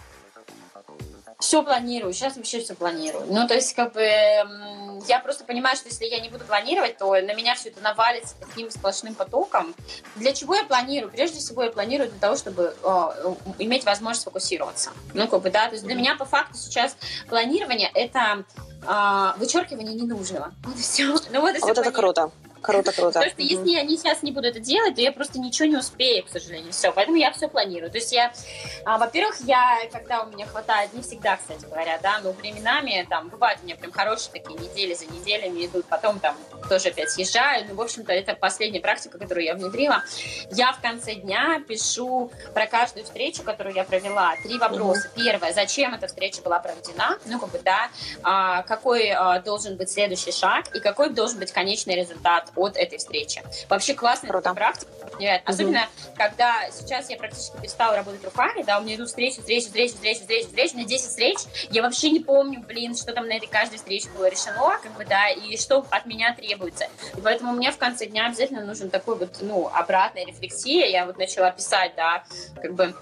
[1.38, 3.26] Все планирую, сейчас вообще все планирую.
[3.28, 4.00] Ну, то есть, как бы,
[5.06, 8.37] я просто понимаю, что если я не буду планировать, то на меня все это навалится
[8.40, 9.75] таким сплошным потоком.
[10.16, 11.12] Для чего я планирую?
[11.12, 14.90] Прежде всего, я планирую для того, чтобы э, иметь возможность фокусироваться.
[15.12, 16.97] Ну, как бы, да, то есть для меня по факту сейчас
[17.28, 18.44] планирование— это
[18.88, 20.55] э, вычеркивание ненужного.
[20.64, 21.09] Вот все.
[21.31, 22.31] Ну, вот, вот это круто.
[22.64, 23.20] Круто, круто.
[23.20, 26.24] Потому что если не, сейчас не буду это делать, то я просто ничего не успею,
[26.24, 26.72] к сожалению.
[26.72, 27.90] Все, поэтому я все планирую.
[27.90, 28.33] То есть я,
[28.87, 33.29] а, во-первых, я, когда у меня хватает, не всегда, кстати говоря, да, но временами, там,
[33.29, 36.37] бывают у меня прям хорошие такие недели за неделями идут, потом там
[36.68, 37.66] тоже опять съезжаю.
[37.68, 40.03] Ну, в общем-то, это последняя практика, которую я внедрила.
[40.50, 45.11] Я в конце дня пишу про каждую встречу, которую я провела, три вопроса.
[45.14, 45.22] Угу.
[45.22, 47.18] Первое, зачем эта встреча была проведена?
[47.27, 47.88] Ну, как бы, да,
[48.22, 52.99] а, какой а, должен быть следующий шаг и какой должен быть конечный результат от этой
[52.99, 53.43] встречи.
[53.69, 54.55] Вообще классная Круто.
[54.55, 54.90] практика.
[55.45, 56.14] Особенно, угу.
[56.17, 60.21] когда сейчас я практически перестала работать руками, да, у меня идут встречи, встречи, встречи, встречи,
[60.21, 61.38] встречи, встречи, меня 10 встреч,
[61.71, 65.05] я вообще не помню, блин, что там на этой каждой встрече было решено, как бы,
[65.05, 66.87] да, и что от меня требуется.
[67.17, 71.17] И поэтому мне в конце дня обязательно нужен такой вот, ну, обратная рефлексия, я вот
[71.17, 72.25] начала писать, да,
[72.61, 72.95] как бы,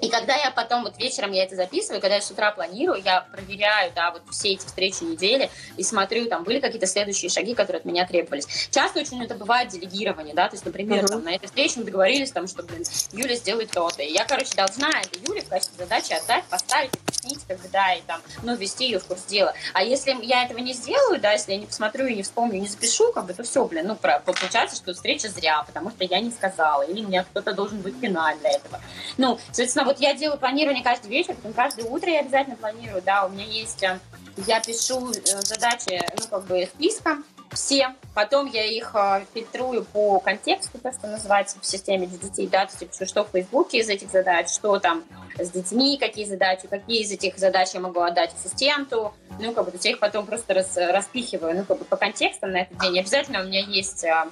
[0.00, 3.22] и когда я потом, вот вечером я это записываю, когда я с утра планирую, я
[3.32, 7.80] проверяю, да, вот все эти встречи недели и смотрю, там, были какие-то следующие шаги, которые
[7.80, 8.68] от меня требовались.
[8.70, 11.08] Часто очень это бывает делегирование, да, то есть, например, uh-huh.
[11.08, 14.02] там, на этой встрече мы договорились, там, что, блин, Юля сделает то-то.
[14.02, 17.94] И я, короче, должна это Юле в качестве задачи отдать, поставить, объяснить, как бы, да,
[17.94, 19.52] и там, ну, ввести ее в курс дела.
[19.74, 22.68] А если я этого не сделаю, да, если я не посмотрю и не вспомню, не
[22.68, 26.20] запишу, как бы, то все, блин, ну, про, получается, что встреча зря, потому что я
[26.20, 28.80] не сказала, или меня кто-то должен быть финал для этого.
[29.16, 33.26] Ну, соответственно, вот я делаю планирование каждый вечер, потом каждое утро я обязательно планирую, да,
[33.26, 33.98] у меня есть, э,
[34.46, 37.94] я пишу э, задачи, ну, как бы, списком, все.
[38.14, 42.66] Потом я их э, фильтрую по контексту, то, что называется в системе для детей, да,
[42.66, 45.04] то есть пишу, что в Фейсбуке из этих задач, что там
[45.38, 49.72] с детьми, какие задачи, какие из этих задач я могу отдать ассистенту, ну, как бы,
[49.80, 52.98] я их потом просто рас, распихиваю, ну, как бы, по контекстам на этот день.
[52.98, 54.26] Обязательно у меня есть а,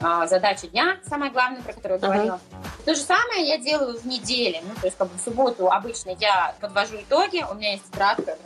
[0.00, 2.40] а, задача дня, самое главное, про которую я говорила.
[2.52, 2.84] Uh-huh.
[2.84, 6.10] То же самое я делаю в неделе, ну, то есть, как бы, в субботу обычно
[6.20, 8.38] я подвожу итоги, у меня есть тетрадка,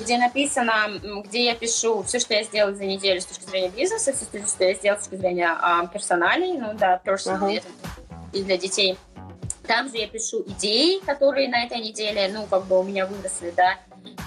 [0.00, 4.12] где написано, где я пишу все, что я сделала за неделю с точки зрения бизнеса,
[4.12, 7.62] все, что я сделала с точки зрения а, персоналей, ну, да, personal, uh-huh.
[8.32, 8.96] и для детей.
[9.66, 13.52] Там же я пишу идеи, которые на этой неделе, ну, как бы у меня выросли,
[13.54, 13.76] да,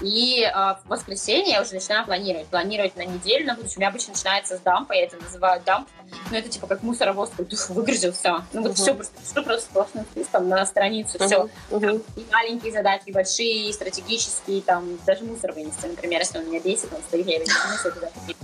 [0.00, 2.46] И э, в воскресенье я уже начинаю планировать.
[2.46, 3.78] Планировать на неделю на будущее.
[3.78, 5.88] У меня обычно начинается с дампа, я это называю дамп.
[6.30, 7.30] Ну, это типа как мусоровоз,
[7.68, 8.42] выгрузил все.
[8.52, 8.74] Ну, вот uh-huh.
[8.74, 11.26] все просто, все просто сплошным списком на страницу, uh-huh.
[11.26, 11.48] все.
[11.70, 12.04] Uh-huh.
[12.16, 16.60] И маленькие задачки, и большие, и стратегические, там, даже мусор вынести, например, если он меня
[16.60, 17.92] бесит, он стоит, я его не вынесу,
[18.28, 18.34] ну,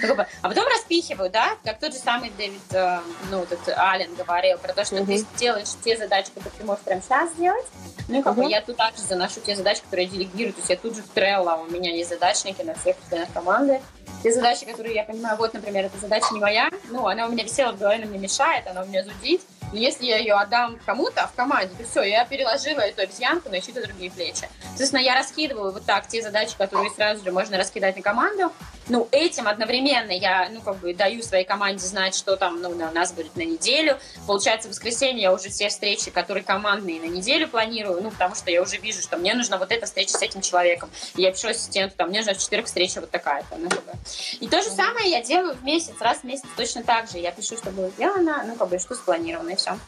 [0.00, 4.14] как бы, а потом распихиваю, да, как тот же самый Дэвид, э, ну, этот Аллен
[4.14, 5.06] говорил про то, что mm-hmm.
[5.06, 7.66] ты делаешь те задачи, которые ты можешь прямо сейчас сделать.
[8.08, 8.44] Ну, как mm-hmm.
[8.44, 10.52] бы я тут также заношу те задачи, которые я делегирую.
[10.52, 13.80] То есть я тут же в Trello, у меня есть задачники на всех членах команды.
[14.24, 17.44] Те задачи, которые я понимаю, вот, например, эта задача не моя, ну, она у меня
[17.44, 19.42] висела в голове, она мне мешает, она у меня зудит.
[19.70, 23.60] Но если я ее отдам кому-то в команде, то все, я переложила эту обезьянку на
[23.60, 24.48] чьи-то другие плечи.
[24.68, 28.50] Соответственно, я раскидываю вот так те задачи, которые сразу же можно раскидать на команду.
[28.88, 32.74] Ну, этим одновременно я, ну, как бы даю своей команде знать, что там, ну, у
[32.74, 33.98] нас будет на неделю.
[34.26, 38.50] Получается, в воскресенье я уже все встречи, которые командные на неделю планирую, ну, потому что
[38.50, 40.90] я уже вижу, что мне нужна вот эта встреча с этим человеком.
[41.16, 43.56] И я пишу ассистенту, там, мне нужна в четырех встреча вот такая-то.
[43.56, 43.92] Ну, как бы.
[44.40, 47.18] И то же самое я делаю в месяц, раз в месяц точно так же.
[47.18, 49.78] Я пишу, что было сделано, ну, как бы, что спланировано, и все.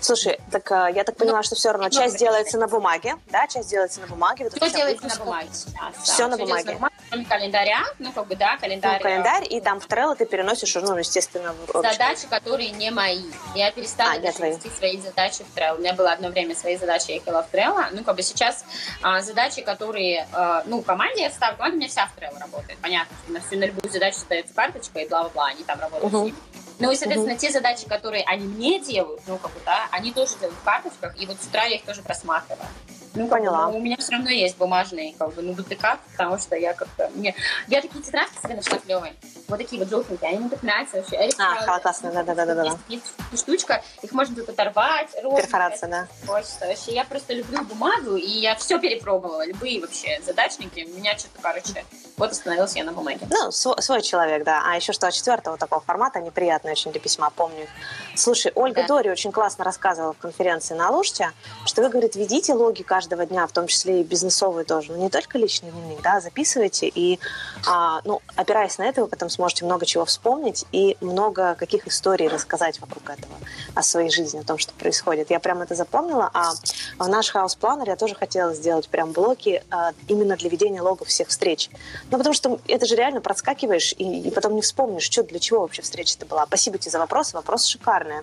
[0.00, 3.46] Слушай, так э, я так понимаю, ну, что все равно часть делается на бумаге, да,
[3.46, 4.44] часть делается на бумаге.
[4.44, 5.94] Вот все делается на бумаге сейчас.
[6.02, 6.78] Все на бумаге.
[7.10, 8.98] Кроме календаря, ну, как бы, да, календарь.
[8.98, 13.24] Ну, календарь, и там в Trello ты переносишь, ну, естественно, в Задачи, которые не мои.
[13.54, 15.76] Я перестала а, даже вести свои задачи в Trello.
[15.76, 17.84] У меня было одно время свои задачи, я их вела в Trello.
[17.92, 18.64] Ну, как бы сейчас
[19.02, 22.78] а, задачи, которые, а, ну, команде я ставлю, команда у меня вся в Trello работает.
[22.80, 26.12] Понятно, что на всю на любую задачу ставится карточка и бла-бла-бла, они там работают.
[26.12, 26.34] Uh-huh.
[26.80, 27.40] Ну и, соответственно, угу.
[27.40, 31.20] те задачи, которые они мне делают, ну, как бы, да, они тоже делают в карточках,
[31.20, 32.66] и вот с утра я их тоже просматриваю.
[33.14, 33.68] Ну, поняла.
[33.68, 37.10] у меня все равно есть бумажные, как бы, ну, ДТК, потому что я как-то...
[37.14, 37.34] Мне...
[37.66, 39.14] Я такие тетрадки себе нашла клевые.
[39.48, 41.16] Вот такие вот желтенькие, они мне так нравятся вообще.
[41.16, 42.78] Эрик а, классно, да-да-да.
[42.88, 45.10] Есть штучка, их можно тут оторвать.
[45.12, 46.08] Перфорация, да.
[46.26, 46.66] Хочется.
[46.66, 50.86] Вообще, я просто люблю бумагу, и я все перепробовала, любые вообще задачники.
[50.88, 51.84] У меня что-то, короче,
[52.16, 53.26] вот остановилась я на бумаге.
[53.28, 54.62] Ну, свой, свой человек, да.
[54.64, 57.66] А еще что, четвертого такого формата, неприятный очень для письма, помню.
[58.14, 58.88] Слушай, Ольга да.
[58.88, 61.32] Дори очень классно рассказывала в конференции на Лужте,
[61.64, 65.08] что вы, говорит, ведите логи каждого дня, в том числе и бизнесовые тоже, но не
[65.08, 67.18] только личный дневник, да, записывайте, и,
[67.66, 72.28] а, ну, опираясь на это, вы потом сможете много чего вспомнить и много каких историй
[72.28, 73.32] рассказать вокруг этого,
[73.74, 75.30] о своей жизни, о том, что происходит.
[75.30, 76.52] Я прям это запомнила, а
[76.98, 81.28] в наш хаус-планер я тоже хотела сделать прям блоки а, именно для ведения логов всех
[81.28, 81.70] встреч.
[82.10, 85.60] Ну, потому что это же реально проскакиваешь, и, и потом не вспомнишь, что, для чего
[85.60, 86.44] вообще встреча-то была.
[86.44, 88.20] Спасибо тебе за вопрос, вопрос шикарный.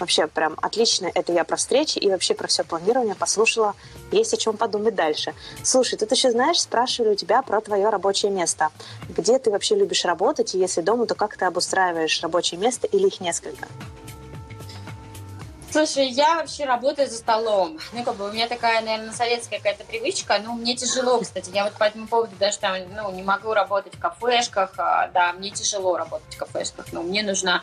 [0.00, 1.10] Вообще прям отлично.
[1.14, 3.74] Это я про встречи и вообще про все планирование послушала.
[4.10, 5.34] Есть о чем подумать дальше.
[5.62, 8.70] Слушай, тут еще, знаешь, спрашивали у тебя про твое рабочее место.
[9.08, 10.54] Где ты вообще любишь работать?
[10.54, 13.68] И если дома, то как ты обустраиваешь рабочее место или их несколько?
[15.70, 17.78] Слушай, я вообще работаю за столом.
[17.92, 20.40] Ну, как бы у меня такая, наверное, советская какая-то привычка.
[20.44, 21.50] Ну, мне тяжело, кстати.
[21.54, 24.72] Я вот по этому поводу даже там, ну, не могу работать в кафешках.
[24.78, 26.86] А, да, мне тяжело работать в кафешках.
[26.92, 27.62] Но мне нужна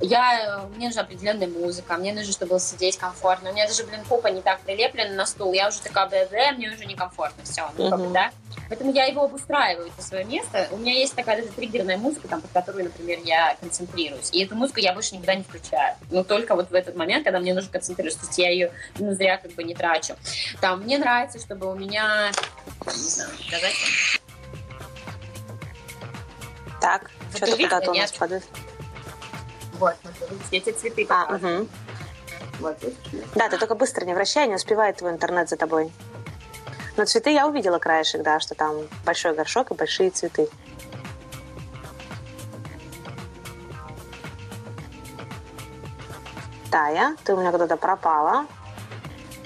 [0.00, 3.50] я, мне нужна определенная музыка, мне нужно, чтобы было сидеть комфортно.
[3.50, 5.52] У меня даже, блин, попа не так прилеплена на стул.
[5.52, 8.30] Я уже такая, да, да, мне уже некомфортно, все, ну, как бы, да.
[8.68, 10.68] Поэтому я его обустраиваю, это свое место.
[10.70, 14.30] У меня есть такая даже триггерная музыка, там, под которую, например, я концентрируюсь.
[14.32, 15.96] И эту музыку я больше никогда не включаю.
[16.10, 18.20] Но только вот в этот момент, когда мне нужно концентрироваться.
[18.20, 20.16] То есть я ее ну, зря как бы не трачу.
[20.60, 22.32] Там, мне нравится, чтобы у меня...
[22.84, 23.74] Не знаю, сказать.
[26.80, 28.44] Так, что-то куда-то у нас падает.
[29.74, 29.94] Вот,
[30.50, 31.06] эти цветы.
[31.08, 31.68] А, угу.
[32.60, 32.78] Вот,
[33.34, 35.92] да, ты только быстро не вращай, не успевает твой интернет за тобой.
[36.96, 40.48] Но цветы я увидела краешек, да, что там большой горшок и большие цветы.
[46.76, 48.46] Тая, ты у меня куда-то пропала.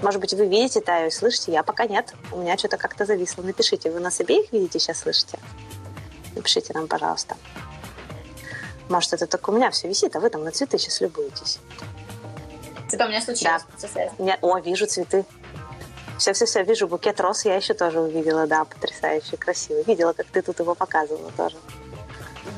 [0.02, 2.12] Может быть, вы видите Таю и слышите, я пока нет.
[2.32, 3.42] У меня что-то как-то зависло.
[3.42, 5.38] Напишите, вы нас обеих видите, сейчас слышите?
[6.34, 7.36] Напишите нам, пожалуйста.
[8.88, 11.60] Может, это только у меня все висит, а вы там на цветы сейчас любуетесь.
[12.90, 13.62] Это у меня случилось.
[13.94, 14.10] Да.
[14.18, 14.36] Меня...
[14.40, 15.24] О, вижу цветы.
[16.18, 19.80] Все-все-все, вижу букет роз, я еще тоже увидела, да, потрясающе, красиво.
[19.86, 21.56] Видела, как ты тут его показывала тоже.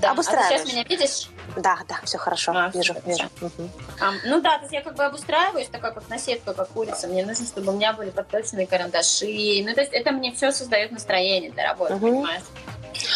[0.02, 0.46] Да, Обустраиваешь.
[0.46, 1.28] а ты сейчас меня видишь?
[1.56, 3.30] Да, да, все хорошо, а, вижу, все, вижу.
[3.40, 3.70] Угу.
[4.00, 7.06] А, ну да, то есть я как бы обустраиваюсь, такая как на сетку, как курица.
[7.06, 9.62] Мне нужно, чтобы у меня были подточенные карандаши.
[9.64, 12.08] Ну, то есть это мне все создает настроение для работы, угу.
[12.08, 12.42] понимаешь?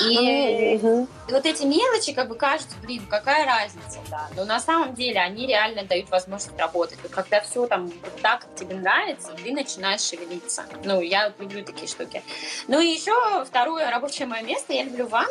[0.04, 1.08] И угу.
[1.28, 4.28] вот эти мелочи, как бы кажутся, блин, какая разница, да.
[4.36, 6.98] Но на самом деле они реально дают возможность работать.
[7.02, 7.90] Вот когда все там
[8.22, 10.64] так, как тебе нравится, ты начинаешь шевелиться.
[10.84, 12.22] Ну, я люблю такие штуки.
[12.68, 15.26] Ну и еще второе рабочее мое место, я люблю ванны.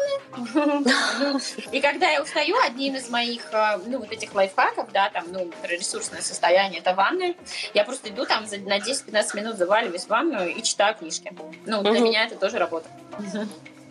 [0.54, 1.40] Ну,
[1.72, 5.52] и когда я устаю, одним из моих, э, ну, вот этих лайфхаков, да, там, ну,
[5.64, 7.36] ресурсное состояние, это ванны.
[7.74, 11.34] Я просто иду там на 10-15 минут, заваливаюсь в ванну и читаю книжки.
[11.66, 12.88] Ну, для меня это тоже работа.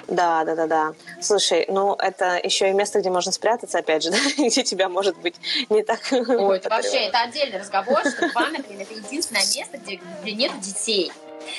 [0.08, 0.94] Да, да, да, да.
[1.20, 4.18] Слушай, ну это еще и место, где можно спрятаться, опять же, да?
[4.36, 5.36] где тебя может быть
[5.68, 6.00] не так.
[6.12, 11.12] Ой, это вообще это отдельный разговор, что блин, это единственное место, где, где нет детей.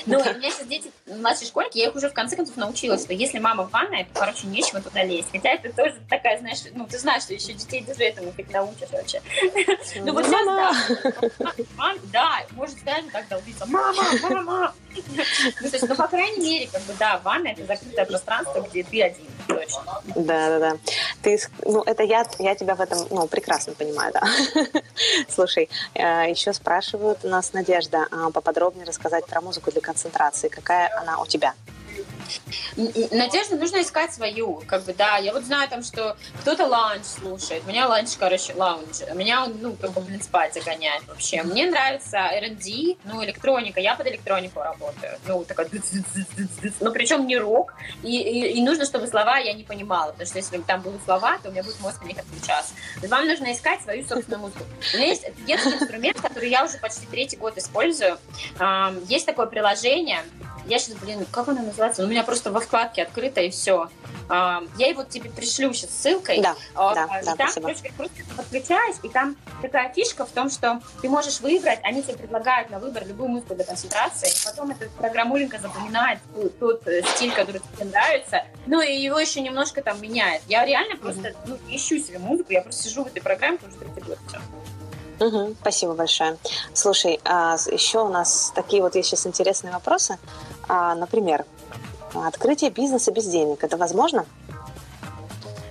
[0.05, 3.13] Ну, у меня сейчас дети младшие школьники, я их уже в конце концов научила, что
[3.13, 5.29] если мама в ванной, то, короче, нечего туда лезть.
[5.31, 8.89] Хотя это тоже такая, знаешь, ну, ты знаешь, что еще детей даже этому хоть научишь
[8.91, 9.21] вообще.
[10.03, 10.45] Ну, вот сейчас,
[11.39, 11.53] да.
[12.11, 13.65] Да, может даже так долбиться.
[13.67, 14.73] Мама, мама.
[15.61, 18.83] Ну, то есть, ну, по крайней мере, как бы, да, ванна— это закрытое пространство, где
[18.83, 20.01] ты один, точно.
[20.15, 20.77] Да, да, да.
[21.21, 24.21] Ты, ну, это я, я тебя в этом, ну, прекрасно понимаю, да.
[25.29, 30.49] Слушай, э, еще спрашивают у нас Надежда а, поподробнее рассказать про музыку для концентрации.
[30.49, 31.53] Какая она у тебя?
[32.75, 35.17] Надежда нужно искать свою, как бы, да.
[35.17, 37.63] Я вот знаю там, что кто-то лаунж слушает.
[37.65, 39.01] У меня лаунж, короче, лаунж.
[39.13, 41.43] Меня он, ну, как бы, блин, спать загоняет вообще.
[41.43, 43.79] Мне нравится R&B, ну, электроника.
[43.79, 45.17] Я под электронику работаю.
[45.27, 45.67] Ну, такая...
[46.79, 47.73] Ну, причем не рок.
[48.03, 50.11] И, и, и нужно, чтобы слова я не понимала.
[50.11, 52.73] Потому что если там будут слова, то у меня будет мозг на них отключаться.
[53.07, 54.63] Вам нужно искать свою собственную музыку.
[54.93, 58.17] У меня есть детский инструмент, который я уже почти третий год использую.
[59.07, 60.23] Есть такое приложение,
[60.67, 62.03] я сейчас, блин, как оно называется?
[62.03, 63.89] У меня просто во вкладке открыто и все.
[64.29, 66.41] А, я его тебе пришлю сейчас ссылкой.
[66.41, 70.49] Да, а, да, и да, там, короче, просто подключаешь, и там такая фишка в том,
[70.49, 74.89] что ты можешь выбрать, они тебе предлагают на выбор любую музыку для концентрации, потом эта
[74.89, 76.19] программуленька запоминает
[76.59, 80.41] тот э, стиль, который тебе нравится, ну и его еще немножко там меняет.
[80.47, 84.01] Я реально просто ну, ищу себе музыку, я просто сижу в этой программе уже третий
[84.01, 84.17] год.
[84.27, 84.39] Все.
[85.19, 86.37] Угу, спасибо большое.
[86.73, 90.17] Слушай, а еще у нас такие вот есть сейчас интересные вопросы.
[90.67, 91.45] А, например,
[92.13, 93.63] открытие бизнеса без денег.
[93.63, 94.25] Это возможно?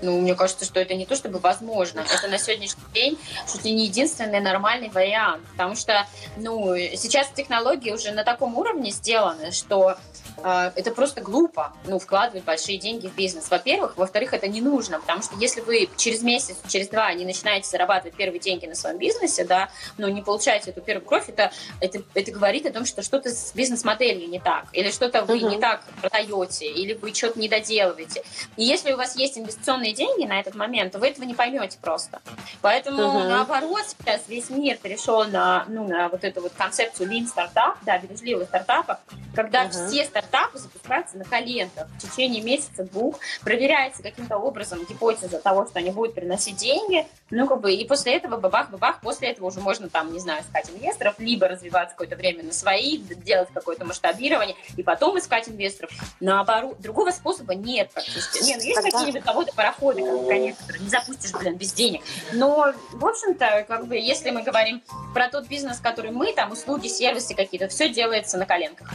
[0.02, 2.00] Ну, мне кажется, что это не то чтобы возможно.
[2.00, 3.18] Это на сегодняшний день
[3.50, 5.42] чуть ли не единственный нормальный вариант.
[5.52, 9.96] Потому что, ну, сейчас технологии уже на таком уровне сделаны, что
[10.42, 13.50] это просто глупо, ну, вкладывать большие деньги в бизнес.
[13.50, 13.96] Во-первых.
[13.96, 18.16] Во-вторых, это не нужно, потому что если вы через месяц, через два не начинаете зарабатывать
[18.16, 19.68] первые деньги на своем бизнесе, да,
[19.98, 23.52] ну, не получаете эту первую кровь, это, это, это говорит о том, что что-то с
[23.54, 25.50] бизнес-моделью не так, или что-то вы uh-huh.
[25.50, 28.24] не так продаете, или вы что-то не доделываете.
[28.56, 31.78] И если у вас есть инвестиционные деньги на этот момент, то вы этого не поймете
[31.80, 32.20] просто.
[32.60, 33.28] Поэтому, uh-huh.
[33.28, 37.98] наоборот, сейчас весь мир перешел на, ну, на вот эту вот концепцию lean стартап, да,
[37.98, 39.00] бережливого стартапа,
[39.34, 39.88] когда uh-huh.
[39.88, 41.88] все стартапы стартапы запускаются на коленках.
[41.98, 47.06] В течение месяца-двух проверяется каким-то образом гипотеза того, что они будут приносить деньги.
[47.30, 50.70] Ну, как бы, и после этого бабах-бабах, после этого уже можно там, не знаю, искать
[50.70, 55.90] инвесторов, либо развиваться какое-то время на свои, делать какое-то масштабирование, и потом искать инвесторов.
[56.20, 58.44] Наоборот, другого способа нет практически.
[58.44, 58.90] Не, ну, есть Тогда...
[58.90, 62.02] какие-нибудь заводы, пароходы, как, конечно, не запустишь, блин, без денег.
[62.32, 64.82] Но, в общем-то, как бы, если мы говорим
[65.12, 68.90] про тот бизнес, который мы, там, услуги, сервисы какие-то, все делается на коленках.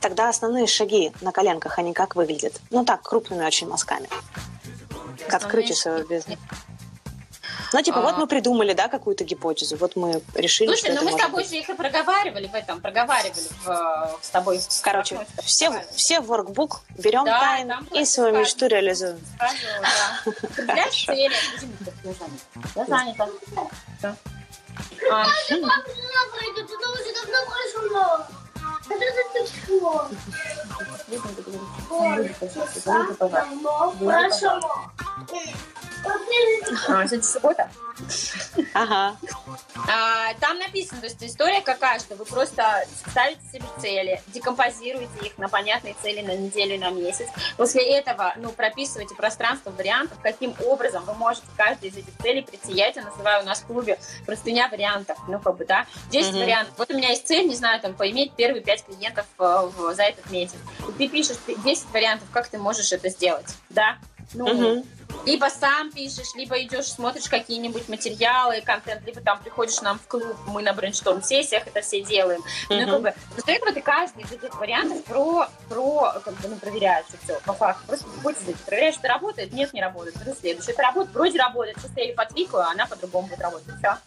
[0.00, 2.54] Тогда основные шаги на коленках, они как выглядят?
[2.70, 4.08] Ну так, крупными очень мазками.
[5.28, 6.38] К открытию своего бизнеса.
[7.72, 8.02] Ну, типа, а...
[8.02, 11.42] вот мы придумали, да, какую-то гипотезу, вот мы решили, Слушай, что ну мы с тобой
[11.42, 11.50] быть.
[11.50, 13.32] же их и проговаривали в этом, проговаривали
[13.64, 14.60] в, с тобой.
[14.82, 19.18] Короче, все, все в workbook берем да, тайм и свою мечту реализуем.
[20.56, 21.30] Для цели.
[22.74, 23.28] Я занята.
[25.10, 25.56] А, Хорошо.
[25.56, 25.62] А,
[37.06, 37.70] сегодня суббота?
[38.74, 39.16] Ага.
[39.88, 45.38] А, там написано, то есть история какая, что вы просто ставите себе цели, декомпозируете их
[45.38, 47.26] на понятные цели на неделю, на месяц.
[47.56, 52.72] После этого, ну, прописываете пространство вариантов, каким образом вы можете каждый из этих целей прийти.
[52.72, 55.18] Я это называю у нас в клубе простыня вариантов.
[55.28, 56.38] Ну, как бы, да, 10 угу.
[56.38, 56.74] вариантов.
[56.76, 60.04] Вот у меня есть цель, не знаю, там, поиметь первые 5 клиентов э, в, за
[60.04, 60.58] этот месяц.
[60.88, 63.98] И ты пишешь 10 вариантов, как ты можешь это сделать, да?
[64.34, 64.86] Ну, угу.
[65.26, 70.36] Либо сам пишешь, либо идешь, смотришь какие-нибудь материалы, контент, либо там приходишь нам в клуб,
[70.48, 72.42] мы на брейншторм-сессиях это все делаем.
[72.68, 76.56] Ну, как бы, после этого ты каждый из этих вариантов про, про как бы, ну,
[76.56, 77.86] проверяешь все, по факту.
[77.86, 80.16] Просто гипотезы проверяешь, что работает, нет, не работает.
[80.16, 80.72] Это следующее.
[80.74, 83.74] Это работает, вроде работает, сейчас я ее подвикаю, а она по-другому будет работать.
[83.78, 83.98] Все.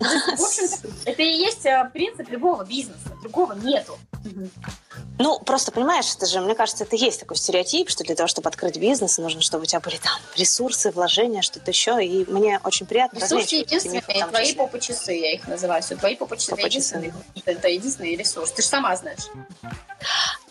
[0.00, 3.10] В общем-то, это и есть э, принцип любого бизнеса.
[3.22, 3.98] Другого нету.
[5.18, 8.48] Ну, просто понимаешь, это же, мне кажется, это есть такой стереотип, что для того, чтобы
[8.48, 12.04] открыть бизнес, нужно, чтобы у тебя были там ресурсы, вложения, что-то еще.
[12.04, 15.82] И мне очень приятно Ресурсы единственные, твои попа-часы, я их называю.
[15.82, 17.14] Все, твои попа-часы попа единственные.
[17.44, 18.50] Это единственный ресурс.
[18.52, 19.28] Ты же сама знаешь.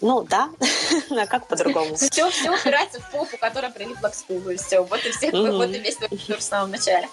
[0.02, 0.50] Ну, да.
[1.12, 1.96] а как по-другому?
[1.96, 4.52] Все, все упирается в попу, которая прилипла к стулу.
[4.52, 4.82] И все.
[4.82, 7.10] Вот и, все, вот и весь твой ресурс в самом начале.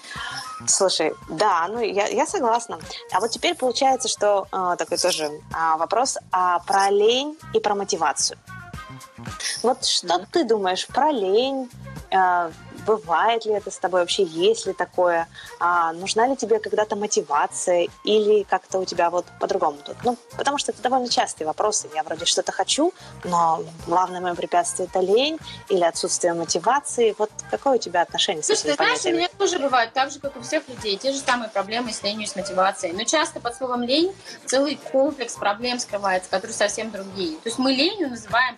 [0.67, 2.79] Слушай, да, ну я, я согласна.
[3.12, 7.75] А вот теперь получается, что э, такой тоже э, вопрос а, про лень и про
[7.75, 8.39] мотивацию.
[9.62, 10.27] Вот что mm-hmm.
[10.33, 11.86] ты думаешь про лень, э,
[12.87, 14.23] Бывает ли это с тобой вообще?
[14.23, 15.27] Есть ли такое?
[15.59, 17.88] А, нужна ли тебе когда-то мотивация?
[18.05, 19.97] Или как-то у тебя вот по-другому тут?
[20.05, 21.88] Ну, потому что это довольно частые вопросы.
[21.95, 22.92] Я вроде что-то хочу,
[23.25, 25.38] но главное мое препятствие– это лень
[25.69, 27.14] или отсутствие мотивации.
[27.19, 30.12] Вот какое у тебя отношение с Слушай, этими ты знаешь, у меня тоже бывает так
[30.12, 30.97] же, как у всех людей.
[30.97, 32.92] Те же самые проблемы с ленью и с мотивацией.
[32.92, 34.14] Но часто под словом лень
[34.45, 37.37] целый комплекс проблем скрывается, которые совсем другие.
[37.38, 38.57] То есть мы ленью называем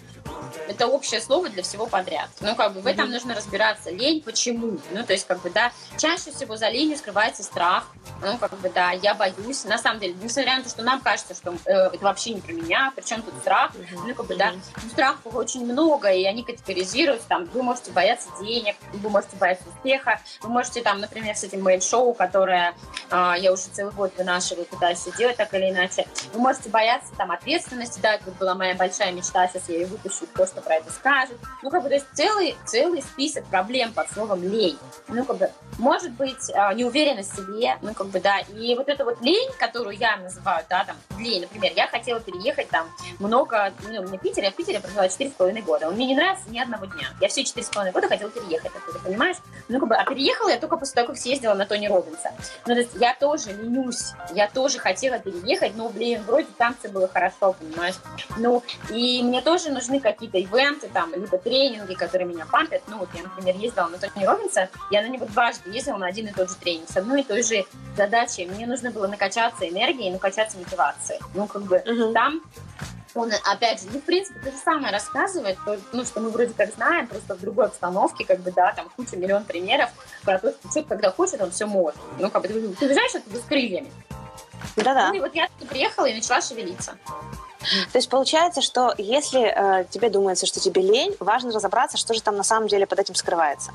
[0.69, 2.29] это общее слово для всего подряд.
[2.41, 3.13] Ну, как бы в этом mm-hmm.
[3.13, 3.91] нужно разбираться.
[3.91, 4.79] Лень почему?
[4.93, 7.89] Ну, то есть, как бы, да, чаще всего за ленью скрывается страх.
[8.23, 9.65] Ну, как бы, да, я боюсь.
[9.65, 12.53] На самом деле, несмотря на то, что нам кажется, что э, это вообще не про
[12.53, 14.01] меня, причем тут страх, mm-hmm.
[14.07, 18.29] ну, как бы, да, ну, страхов очень много, и они категоризируют, там, вы можете бояться
[18.41, 22.75] денег, вы можете бояться успеха, вы можете, там, например, с этим мейл-шоу, которое
[23.11, 27.31] э, я уже целый год вынашиваю, пытаюсь делать так или иначе, вы можете бояться, там,
[27.31, 30.91] ответственности, да, это была моя большая мечта, сейчас я ее выпущу, кто что про это
[30.93, 31.37] скажет.
[31.63, 34.79] Ну, как бы, то есть целый, целый список проблем под словом лень.
[35.09, 38.89] Ну, как бы, может быть, а, неуверенность в себе, ну, как бы, да, и вот
[38.89, 42.89] эта вот лень, которую я называю, да, там, лень, например, я хотела переехать там
[43.19, 46.59] много, ну, на Питере, я в Питере прожила 4,5 года, он мне не нравится ни
[46.59, 47.09] одного дня.
[47.21, 49.37] Я все 4,5 года хотела переехать оттуда, понимаешь?
[49.69, 52.33] Ну, как бы, а переехала я только после того, как съездила на Тони Робинса.
[52.67, 56.89] Ну, то есть я тоже ленюсь, я тоже хотела переехать, но, блин, вроде там все
[56.89, 57.97] было хорошо, понимаешь?
[58.37, 62.83] Ну, и мне тоже нужны какие-то ивенты, там, либо тренинги, которые меня пампят.
[62.89, 66.27] Ну, вот я, например, ездила на Тони Робинса, я на него дважды ездила на один
[66.27, 67.65] и тот же тренинг с одной и той же
[67.97, 68.47] задачей.
[68.47, 71.21] Мне нужно было накачаться энергией, накачаться мотивацией.
[71.35, 72.13] Ну, как бы uh-huh.
[72.13, 72.43] там
[73.15, 76.53] он, опять же, ну, в принципе, то же самое рассказывает, то, ну, что мы вроде
[76.55, 79.91] как знаем, просто в другой обстановке, как бы, да, там куча, миллион примеров
[80.25, 82.01] про то, что человек, когда хочет, он все может.
[82.19, 83.91] Ну, как бы, ты, ты знаешь, это с крыльями.
[84.77, 85.09] Да-да.
[85.09, 86.97] Ну, и вот я приехала и начала шевелиться.
[87.93, 92.23] То есть получается, что если э, тебе думается, что тебе лень, важно разобраться, что же
[92.23, 93.73] там на самом деле под этим скрывается.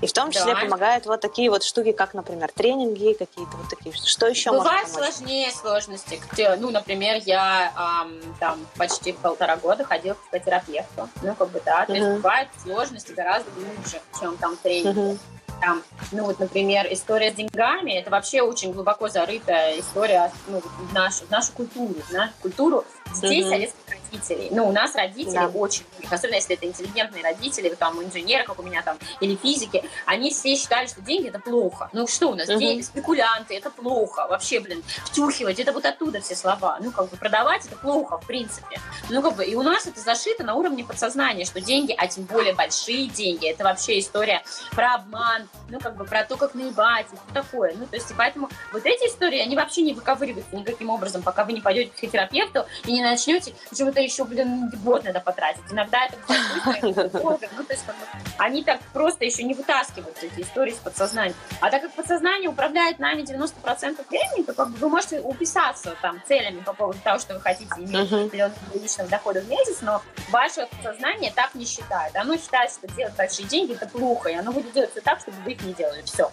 [0.00, 0.60] И в том числе да.
[0.60, 3.94] помогают вот такие вот штуки, как, например, тренинги, какие-то вот такие.
[3.94, 6.20] Что еще Бывают сложнее сложности.
[6.58, 11.08] Ну, например, я эм, там почти полтора года ходила к психотерапевту.
[11.22, 11.86] Ну, как бы, да.
[11.86, 11.96] То uh-huh.
[11.96, 14.98] есть бывают сложности гораздо глубже, чем там тренинги.
[14.98, 15.18] Uh-huh.
[15.60, 20.92] Там, ну вот, например, история с деньгами, это вообще очень глубоко зарытая история ну, в,
[20.92, 23.48] нашу, в нашу культуру, в нашу культуру детей mm-hmm.
[23.48, 23.83] советских
[24.14, 24.48] родителей.
[24.50, 25.48] Ну, у нас родители да.
[25.48, 30.30] очень, особенно если это интеллигентные родители, там, инженеры, как у меня там, или физики, они
[30.30, 31.90] все считали, что деньги это плохо.
[31.92, 32.48] Ну, что у нас?
[32.48, 32.58] Mm-hmm.
[32.58, 34.26] Деньги, спекулянты, это плохо.
[34.28, 36.78] Вообще, блин, втюхивать, это вот оттуда все слова.
[36.80, 38.80] Ну, как бы продавать это плохо, в принципе.
[39.10, 42.24] Ну, как бы, и у нас это зашито на уровне подсознания, что деньги, а тем
[42.24, 47.06] более большие деньги, это вообще история про обман, ну, как бы, про то, как наебать,
[47.12, 47.74] и такое.
[47.76, 51.44] Ну, то есть, и поэтому вот эти истории, они вообще не выковыриваются никаким образом, пока
[51.44, 55.62] вы не пойдете к психотерапевту и не начнете, почему-то еще, блин, год надо потратить.
[55.70, 58.06] Иногда это бывает ну, то есть, как бы,
[58.38, 61.34] они так просто еще не вытаскивают эти истории из подсознания.
[61.60, 66.22] А так как подсознание управляет нами 90% времени, то как бы вы можете уписаться там
[66.26, 70.66] целями по поводу того, что вы хотите иметь определенных личных доходов в месяц, но ваше
[70.66, 72.14] подсознание так не считает.
[72.16, 75.36] Оно считает, что делать большие деньги это плохо, и оно будет делать все так, чтобы
[75.44, 76.02] вы их не делали.
[76.02, 76.30] Все.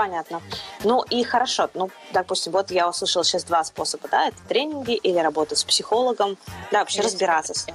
[0.00, 0.40] Понятно.
[0.82, 1.68] Ну и хорошо.
[1.74, 6.38] Ну, допустим, вот я услышала сейчас два способа, да, это тренинги или работа с психологом,
[6.72, 7.66] да, вообще разбираться с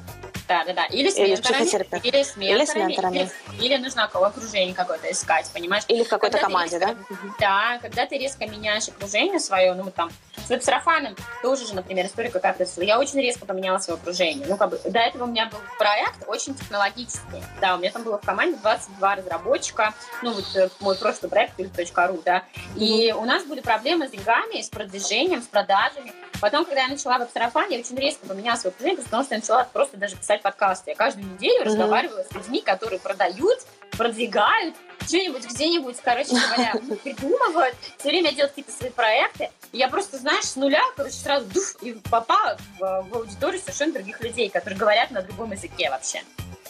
[0.47, 0.85] да, да, да.
[0.85, 1.65] Или с или менторами,
[2.03, 3.29] или с менторами, или, с менторами.
[3.57, 5.83] или, или нужно окружение какое-то искать, понимаешь?
[5.87, 7.27] Или в какой-то когда команде, резко, да?
[7.39, 10.11] Да, когда ты резко меняешь окружение свое, ну, там,
[10.45, 12.65] с веб-сарафаном тоже же, например, история какая-то.
[12.81, 14.45] Я очень резко поменяла свое окружение.
[14.47, 17.43] Ну, как бы, до этого у меня был проект очень технологический.
[17.61, 21.59] Да, у меня там было в команде 22 разработчика, ну, вот э, мой прошлый проект,
[21.59, 22.43] .ru, да.
[22.75, 26.13] И у нас были проблемы с деньгами, с продвижением, с продажами.
[26.41, 29.63] Потом, когда я начала веб-сарафан, я очень резко поменяла свое окружение, потому что я начала
[29.71, 30.91] просто даже писать подкасты.
[30.91, 31.65] Я каждую неделю mm-hmm.
[31.65, 33.59] разговаривала с людьми, которые продают,
[33.91, 39.49] продвигают, что-нибудь где-нибудь, короче говоря, придумывают, все время делают какие-то свои проекты.
[39.71, 43.93] И я просто, знаешь, с нуля, короче, сразу дуф, и попала в, в аудиторию совершенно
[43.93, 46.21] других людей, которые говорят на другом языке вообще.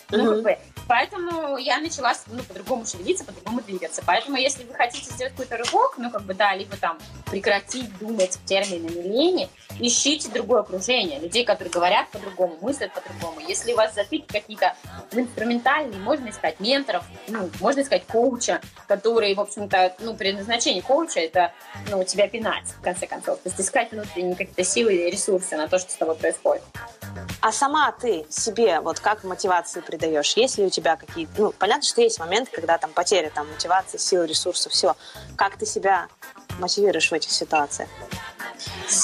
[0.10, 4.02] Ну, как бы, поэтому я начала ну, по-другому шевелиться, по-другому двигаться.
[4.06, 6.98] Поэтому, если вы хотите сделать какой-то рывок, ну, как бы, да, либо там
[7.30, 13.40] прекратить думать терминами лени, ищите другое окружение, людей, которые говорят по-другому, мыслят по-другому.
[13.48, 14.76] Если у вас запики какие-то
[15.12, 21.54] инструментальные, можно искать менторов, ну, можно искать коуча, который, в общем-то, ну, предназначение коуча— это,
[21.90, 23.40] ну, тебя пинать, в конце концов.
[23.40, 26.64] То есть искать внутренние какие-то силы и ресурсы на то, что с тобой происходит.
[27.46, 30.34] А сама ты себе вот как мотивации придаешь?
[30.36, 31.32] Есть ли у тебя какие-то...
[31.38, 34.96] Ну, понятно, что есть моменты, когда там потеря там, мотивации, силы, ресурсов, все.
[35.36, 36.08] Как ты себя
[36.58, 37.88] мотивируешь в этих ситуациях?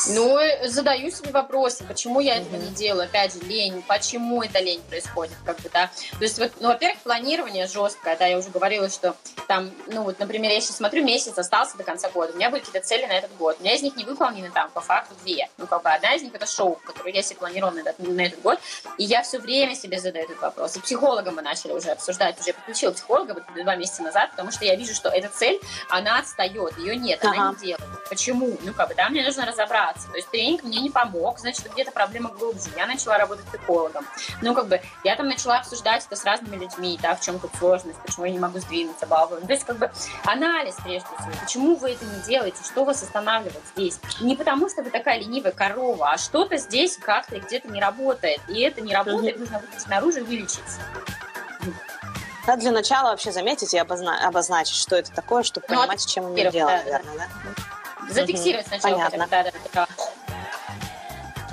[0.10, 3.06] Ну, задаю себе вопросы, почему я этого не делаю.
[3.06, 5.90] Опять же, лень, почему эта лень происходит, как бы, да.
[6.18, 9.16] То есть, вот, ну, во-первых, планирование жесткое, да, я уже говорила, что
[9.48, 12.62] там, ну, вот, например, я сейчас смотрю, месяц остался до конца года, у меня были
[12.62, 15.50] какие-то цели на этот год, у меня из них не выполнены там, по факту, две.
[15.58, 18.22] Ну, как бы, одна из них это шоу, которое я себе планировала на этот, на
[18.22, 18.60] этот год,
[18.98, 20.78] и я все время себе задаю этот вопрос.
[20.78, 24.66] И психологом мы начали уже обсуждать, уже подключила психолога вот два месяца назад, потому что
[24.66, 25.60] я вижу, что эта цель,
[25.90, 27.32] она отстает, ее нет, ага.
[27.32, 28.10] она не делает.
[28.10, 28.58] Почему?
[28.62, 29.71] Ну, как бы, да, мне нужно разобраться.
[29.72, 32.70] То есть тренинг мне не помог, значит, где-то проблема глубже.
[32.76, 34.06] Я начала работать психологом.
[34.42, 37.52] Ну, как бы, я там начала обсуждать это с разными людьми, да, в чем тут
[37.58, 39.36] сложность, почему я не могу сдвинуться, балбу.
[39.40, 39.92] Ну, то есть, как бы,
[40.26, 41.32] анализ, прежде всего.
[41.44, 42.58] Почему вы это не делаете?
[42.64, 44.00] Что вас останавливает здесь?
[44.20, 48.42] Не потому, что вы такая ленивая корова, а что-то здесь как-то где-то не работает.
[48.48, 50.60] И это не работает, нужно выйти наружу и вылечить.
[52.48, 56.34] Надо для начала вообще заметить и обозна- обозначить, что это такое, чтобы ну, понимать, чем
[56.34, 57.28] иметь дело, да, наверное, да?
[58.10, 59.10] Зафиксировать угу, сначала.
[59.10, 59.28] Понятно.
[59.30, 59.88] Да, да, да.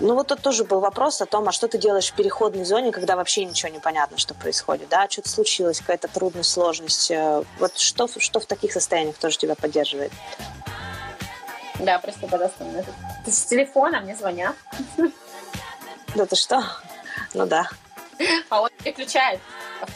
[0.00, 2.92] Ну вот тут тоже был вопрос о том, а что ты делаешь в переходной зоне,
[2.92, 7.10] когда вообще ничего не понятно, что происходит, да, что-то случилось, какая-то трудность, сложность.
[7.10, 10.12] Э, вот что, что в таких состояниях тоже тебя поддерживает?
[11.80, 12.84] Да, просто подостану.
[13.24, 14.54] Ты с телефона мне звонят.
[16.14, 16.64] Да ты что?
[17.34, 17.68] Ну да.
[18.48, 19.40] А он переключает.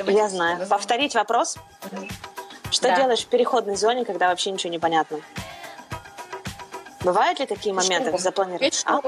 [0.06, 0.66] Я знаю.
[0.66, 1.56] Повторить вопрос?
[2.70, 2.96] Что да.
[2.96, 5.20] делаешь в переходной зоне, когда вообще ничего не понятно?
[7.04, 8.72] Бывают ли такие моменты в запланировании?
[8.86, 9.00] А?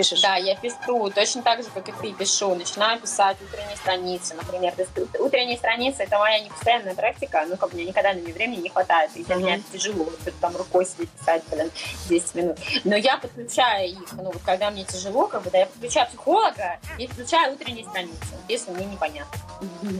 [0.00, 0.22] Пишешь?
[0.22, 2.54] Да, я пишу, точно так же, как и ты пишу.
[2.54, 4.72] Начинаю писать утренние страницы, например.
[5.18, 9.10] Утренние страницы– это моя непостоянная практика, ну, как мне никогда на нее времени не хватает.
[9.14, 9.38] И для mm-hmm.
[9.38, 11.70] меня это тяжело, вот там рукой сидеть писать, блин,
[12.08, 12.58] 10 минут.
[12.84, 16.78] Но я подключаю их, ну, вот когда мне тяжело, как бы, да, я подключаю психолога
[16.96, 19.38] и подключаю утренние страницы, если мне непонятно.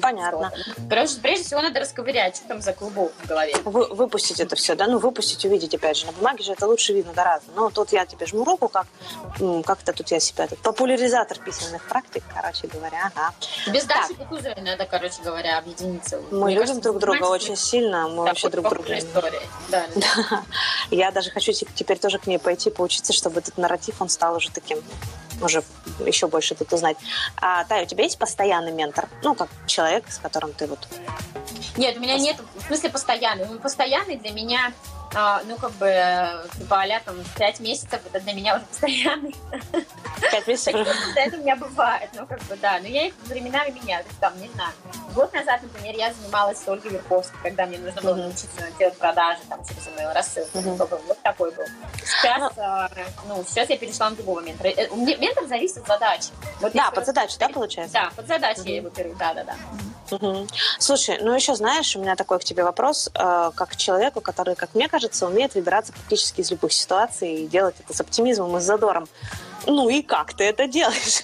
[0.00, 0.50] Понятно.
[0.88, 3.54] Короче, прежде всего надо расковырять, что там за клубок в голове.
[3.64, 4.86] Вы, выпустить это все, да?
[4.86, 6.06] Ну, выпустить, увидеть, опять же.
[6.06, 7.52] На бумаге же это лучше видно гораздо.
[7.54, 8.86] Но тут я тебе жму руку, как,
[9.64, 10.46] как-то тут я себя...
[10.46, 13.12] Тут популяризатор письменных практик, короче говоря.
[13.14, 13.34] Ага.
[13.72, 16.20] Без Даши Кутузовой надо, короче говоря, объединиться.
[16.30, 18.08] Мы Мне любим кажется, друг друга очень сильно.
[18.08, 18.98] Мы да, вообще друг друга...
[18.98, 19.42] История.
[19.68, 20.42] Да, да.
[20.90, 24.50] Я даже хочу теперь тоже к ней пойти поучиться, чтобы этот нарратив, он стал уже
[24.50, 24.78] таким
[25.42, 25.62] уже
[26.04, 26.96] еще больше тут узнать.
[27.36, 29.08] А, Тай, у тебя есть постоянный ментор?
[29.22, 30.86] Ну, как человек, с которым ты вот...
[31.76, 33.48] Нет, у меня нет, в смысле постоянный.
[33.48, 34.72] Он постоянный для меня
[35.14, 35.86] а, ну, как бы,
[36.56, 39.34] типа, а там, пять месяцев, это для меня уже постоянный.
[40.30, 40.74] Пять месяцев?
[41.16, 42.78] Это у меня бывает, ну, как бы, да.
[42.80, 44.72] Но я их временами меняю, то есть, там, не знаю.
[45.14, 49.40] Год назад, например, я занималась с Ольгой Верховской, когда мне нужно было научиться делать продажи,
[49.48, 50.58] там, через email рассылку.
[50.60, 51.64] Вот такой был.
[52.04, 52.90] Сейчас, ну, а,
[53.26, 54.68] ну, сейчас я перешла на другого ментора.
[54.68, 56.28] Э, ментор зависит от задачи.
[56.72, 57.92] да, под задачу, да, получается?
[57.94, 59.56] Да, под задачу я его беру, да-да-да.
[60.10, 60.46] Угу.
[60.78, 64.74] Слушай, ну еще знаешь, у меня такой к тебе вопрос, э, как человеку, который, как
[64.74, 68.64] мне кажется, умеет выбираться практически из любых ситуаций и делать это с оптимизмом и с
[68.64, 69.08] задором.
[69.66, 71.22] Ну и как ты это делаешь?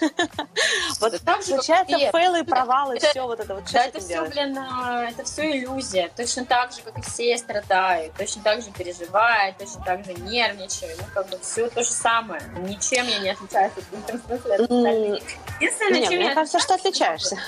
[1.00, 3.64] Вот так случаются фейлы, провалы, все вот это вот.
[3.72, 6.10] Да, это все, блин, а, это все иллюзия.
[6.16, 10.98] Точно так же, как и все страдают, точно так же переживают, точно так же нервничают.
[10.98, 12.42] Ну, как бы все то же самое.
[12.58, 14.70] Ничем я не отличаюсь от
[15.60, 17.38] Единственное, чем мне кажется, что отличаешься.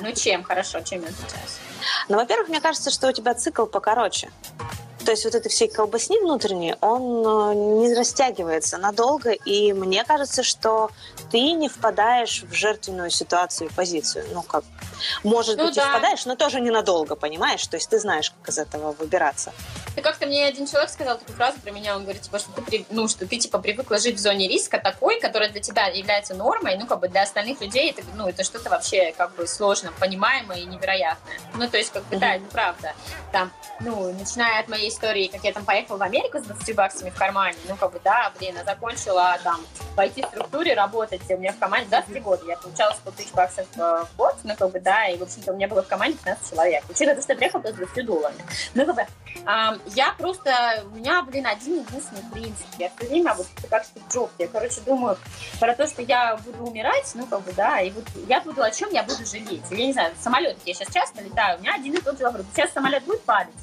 [0.00, 0.42] Ну, чем?
[0.42, 1.58] Хорошо, чем я отличаюсь?
[2.08, 4.30] Ну, во-первых, мне кажется, что у тебя цикл покороче.
[5.04, 10.42] То есть вот этой всей колбасни внутренней, он э, не растягивается надолго, и мне кажется,
[10.42, 10.90] что
[11.30, 14.26] ты не впадаешь в жертвенную ситуацию и позицию.
[14.34, 14.64] Ну, как,
[15.22, 15.86] может ну, быть, да.
[15.86, 17.66] и впадаешь, но тоже ненадолго, понимаешь?
[17.66, 19.52] То есть ты знаешь, как из этого выбираться.
[19.96, 22.84] И как-то мне один человек сказал такую фразу про меня, он говорит, типа, что ты,
[22.90, 26.76] ну, что ты, типа, привыкла жить в зоне риска такой, которая для тебя является нормой,
[26.78, 30.58] ну, как бы для остальных людей это, ну, это что-то вообще, как бы, сложно понимаемое
[30.58, 31.40] и невероятное.
[31.54, 32.94] Ну, то есть, как бы, да, это правда.
[33.32, 37.10] Там, ну, начиная от моей истории, как я там поехала в Америку с 20 баксами
[37.10, 39.60] в кармане, ну, как бы, да, блин, я закончила там
[39.96, 44.04] в IT-структуре работать, у меня в команде 23 года, я получала 100 тысяч баксов э,
[44.12, 46.50] в год, ну, как бы, да, и, в общем-то, у меня было в команде 15
[46.50, 46.84] человек.
[46.88, 48.44] Учитывая то, что я приехала с 20 долларами.
[48.74, 52.66] Ну, как бы, э, я просто, у меня, блин, один единственный принцип.
[52.78, 55.16] Я все время, вот, как Стив Джобс, я, короче, думаю
[55.58, 58.70] про то, что я буду умирать, ну, как бы, да, и вот я буду о
[58.70, 59.62] чем я буду жалеть.
[59.70, 62.46] Я не знаю, самолет, я сейчас часто летаю, у меня один и тот же вопрос.
[62.54, 63.54] Сейчас самолет будет падать,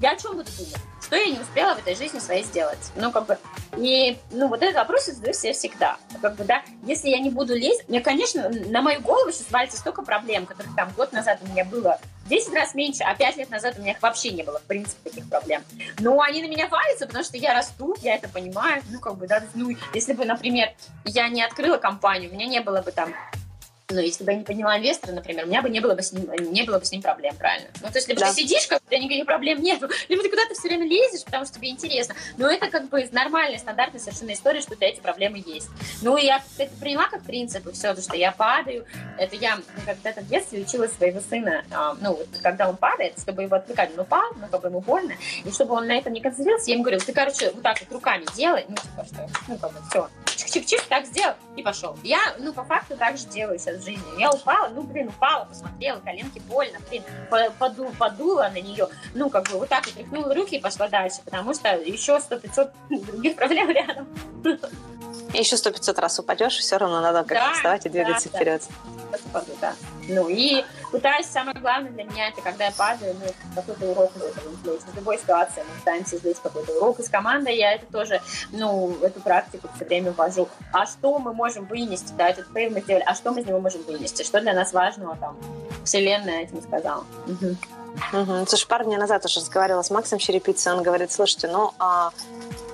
[0.00, 0.74] я о чем буду думать?
[1.02, 2.78] Что я не успела в этой жизни своей сделать?
[2.96, 3.38] Ну, как бы,
[3.76, 5.96] и, ну, вот этот вопрос я задаю себе всегда.
[6.22, 9.76] Как бы, да, если я не буду лезть, мне, конечно, на мою голову сейчас валится
[9.76, 13.50] столько проблем, которых там год назад у меня было 10 раз меньше, а 5 лет
[13.50, 15.62] назад у меня их вообще не было, в принципе, таких проблем.
[15.98, 18.82] Но они на меня валятся, потому что я расту, я это понимаю.
[18.90, 20.70] Ну, как бы, да, ну, если бы, например,
[21.04, 23.14] я не открыла компанию, у меня не было бы там
[23.90, 26.12] но если бы я не подняла инвестора, например, у меня бы не было бы с
[26.12, 27.68] ним, не было бы с ним проблем, правильно?
[27.82, 28.30] Ну, то есть, либо да.
[28.30, 31.44] ты сидишь, как у тебя никаких проблем нет, либо ты куда-то все время лезешь, потому
[31.44, 32.14] что тебе интересно.
[32.38, 35.68] Но это как бы нормальная, стандартная совершенно история, что у тебя эти проблемы есть.
[36.00, 38.86] Ну, я это приняла как принцип, и все, то, что я падаю.
[39.18, 43.42] Это я когда-то в детстве учила своего сына, а, ну, вот, когда он падает, чтобы
[43.42, 45.14] его отвлекать, он упал, ну, как бы ему больно,
[45.44, 47.92] и чтобы он на этом не концентрировался, я ему говорила, ты, короче, вот так вот
[47.92, 51.98] руками делай, ну, типа, что, ну, как бы, все, чик-чик-чик, так сделал, и пошел.
[52.02, 54.18] Я, ну, по факту так же делаю сейчас жизни.
[54.18, 57.02] Я упала, ну, блин, упала, посмотрела, коленки больно, блин,
[57.58, 61.18] поду, подула на нее, ну, как бы вот так вот тряхнула руки и пошла дальше,
[61.24, 62.70] потому что еще 100-500
[63.06, 64.08] других проблем рядом.
[65.34, 68.38] И еще сто пятьсот раз упадешь, все равно надо как-то да, вставать и двигаться да,
[68.38, 68.62] вперед.
[69.32, 69.42] Да.
[69.60, 69.74] да.
[70.08, 73.26] Ну и пытаюсь, самое главное для меня, это когда я падаю, ну,
[73.56, 74.80] какой-то урок этого извлечь.
[74.82, 78.22] В любой ситуации мы пытаемся извлечь какой-то урок из команды, я это тоже,
[78.52, 80.48] ну, эту практику все время ввожу.
[80.72, 83.58] А что мы можем вынести, да, этот fail мы сделали, а что мы из него
[83.58, 85.36] можем вынести, что для нас важного там,
[85.84, 87.04] вселенная этим сказала.
[87.26, 87.56] Угу.
[88.12, 88.46] Угу.
[88.46, 92.12] Слушай, пару дней назад уже разговаривала с Максом Черепицей, он говорит, слушайте, ну, а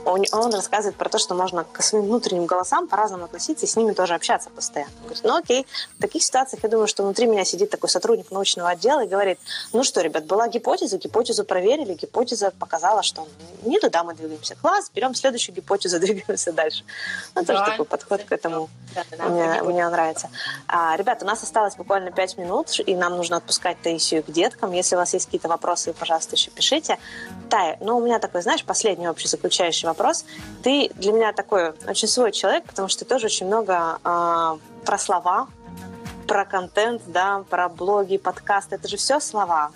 [0.04, 3.76] он, он рассказывает про то, что можно к своим внутренним голосам по-разному относиться и с
[3.76, 4.92] ними тоже общаться постоянно.
[5.02, 5.66] Говорит, ну окей,
[5.98, 9.38] в таких ситуациях я думаю, что внутри меня сидит такой сотрудник научного отдела и говорит,
[9.72, 13.26] ну что, ребят, была гипотеза, гипотезу проверили, гипотеза показала, что
[13.62, 14.56] не туда мы двигаемся.
[14.56, 16.84] Класс, берем следующую гипотезу, двигаемся дальше.
[17.34, 20.30] Ну, тоже такой подход к этому да, да, мне, мне нравится.
[20.66, 24.72] А, ребята, у нас осталось буквально 5 минут, и нам нужно отпускать Таисию к деткам.
[24.72, 26.98] Если у вас есть какие-то вопросы, пожалуйста, еще пишите.
[27.48, 30.24] Тая, ну у меня такой, знаешь, последний общий заключающий вопрос.
[30.62, 34.98] Ты для меня такой очень свой человек, потому что ты тоже очень много э, про
[34.98, 35.48] слова,
[36.30, 38.76] про контент, да, про блоги, подкасты.
[38.76, 39.72] Это же все слова.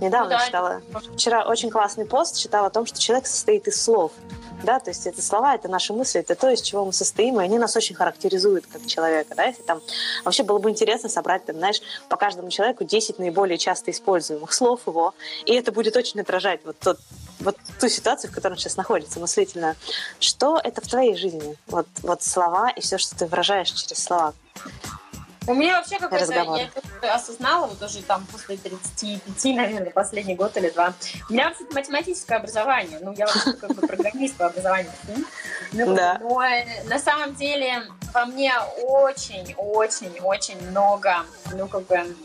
[0.00, 0.82] Недавно ну, да, читала,
[1.16, 4.12] вчера очень классный пост читала о том, что человек состоит из слов.
[4.62, 7.44] Да, то есть это слова, это наши мысли, это то, из чего мы состоим, и
[7.44, 9.34] они нас очень характеризуют как человека.
[9.34, 9.46] Да?
[9.46, 9.80] Если там
[10.24, 14.82] вообще было бы интересно собрать, там, знаешь, по каждому человеку 10 наиболее часто используемых слов
[14.86, 15.12] его,
[15.44, 17.00] и это будет очень отражать вот тот
[17.40, 19.74] вот ту ситуацию, в которой он сейчас находится, мыслительно.
[20.20, 21.56] Что это в твоей жизни?
[21.66, 24.34] Вот, вот слова и все, что ты выражаешь через слова.
[25.48, 30.56] У меня вообще какой-то, я это осознала вот уже там после 35, наверное, последний год
[30.56, 30.92] или два.
[31.30, 34.90] У меня вообще математическое образование, ну, я вообще как бы программист по образованию.
[35.72, 36.18] Ну, да.
[36.20, 36.40] Но
[36.84, 37.82] на самом деле
[38.12, 42.16] во мне очень-очень-очень много, ну, как бы,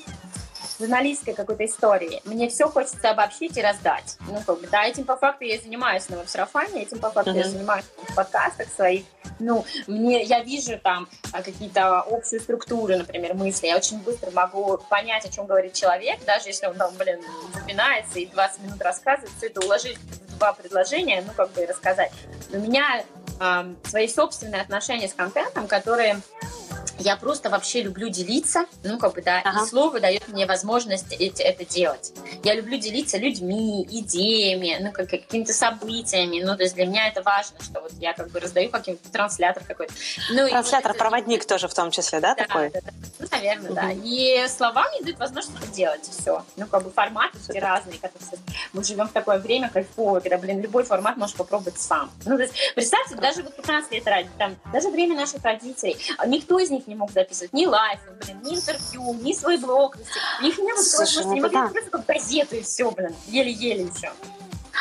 [0.82, 2.22] журналистской какой-то истории.
[2.26, 4.18] Мне все хочется обобщить и раздать.
[4.28, 7.38] Ну, как бы, да, этим по факту я занимаюсь на веб-сарафане, этим по факту uh-huh.
[7.38, 9.06] я занимаюсь в подкастах своих.
[9.40, 13.68] Ну, мне, я вижу там а, какие-то общие структуры, например, мысли.
[13.68, 17.22] Я очень быстро могу понять, о чем говорит человек, даже если он там, блин,
[17.54, 21.66] запинается и 20 минут рассказывает, все это уложить в два предложения, ну, как бы, и
[21.66, 22.12] рассказать.
[22.52, 23.04] У меня
[23.40, 26.22] э, свои собственные отношения с контентом, которые
[27.02, 29.64] я просто вообще люблю делиться, ну, как бы, да, ага.
[29.64, 32.14] и слово дает мне возможность это делать.
[32.44, 37.22] Я люблю делиться людьми, идеями, ну, как, какими-то событиями, ну, то есть для меня это
[37.22, 39.94] важно, что вот я как бы раздаю какой-то транслятор какой-то.
[40.32, 42.70] Ну, транслятор, вот проводник тоже в том числе, да, да такой?
[42.70, 42.92] Да, да.
[43.20, 43.76] Ну, наверное, угу.
[43.76, 43.92] да.
[43.92, 46.44] И слова мне дают возможность это делать, все.
[46.56, 48.40] Ну, как бы форматы все разные, которые
[48.74, 52.12] мы живем в такое время кайфовое, когда, блин, любой формат можешь попробовать сам.
[52.26, 56.60] Ну, то есть, представьте, даже вот 15 лет ради, там, даже время наших родителей, никто
[56.60, 59.98] из них не мог записывать ни лайфы, блин, ни интервью, ни свой блог.
[60.42, 64.12] Них не было возможности, не могли просто как газету и все, блин, еле-еле еще.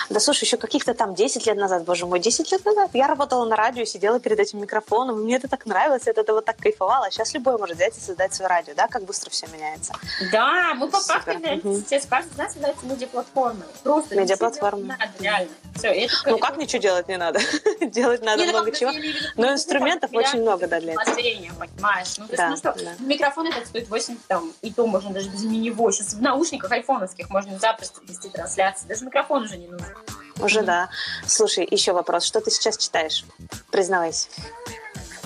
[0.09, 3.45] Да слушай, еще каких-то там 10 лет назад, боже мой, 10 лет назад я работала
[3.45, 6.57] на радио, сидела перед этим микрофоном, и мне это так нравилось, я от этого так
[6.59, 7.07] кайфовала.
[7.07, 9.95] А сейчас любой может взять и создать свое радио, да, как быстро все меняется.
[10.33, 13.67] Да, мы по факту сейчас каждый из нас является медиаплатформой.
[13.83, 14.97] Просто медиаплатформа.
[14.99, 15.51] Надо, реально.
[15.77, 17.41] Все, это ну как ничего делать не надо?
[17.81, 18.91] делать надо ну, много чего.
[19.37, 21.15] Но инструментов очень много, да, для этого.
[21.59, 22.19] понимаешь?
[22.19, 25.43] Ну, то есть, ну что, микрофон этот стоит 8, там, и то можно даже без
[25.45, 25.91] него.
[25.91, 28.87] Сейчас в наушниках айфоновских можно запросто вести трансляции.
[28.87, 29.80] Даже микрофон уже не нужен.
[30.41, 30.89] Уже да.
[31.27, 32.25] Слушай, еще вопрос.
[32.25, 33.25] Что ты сейчас читаешь?
[33.71, 34.29] Признавайся.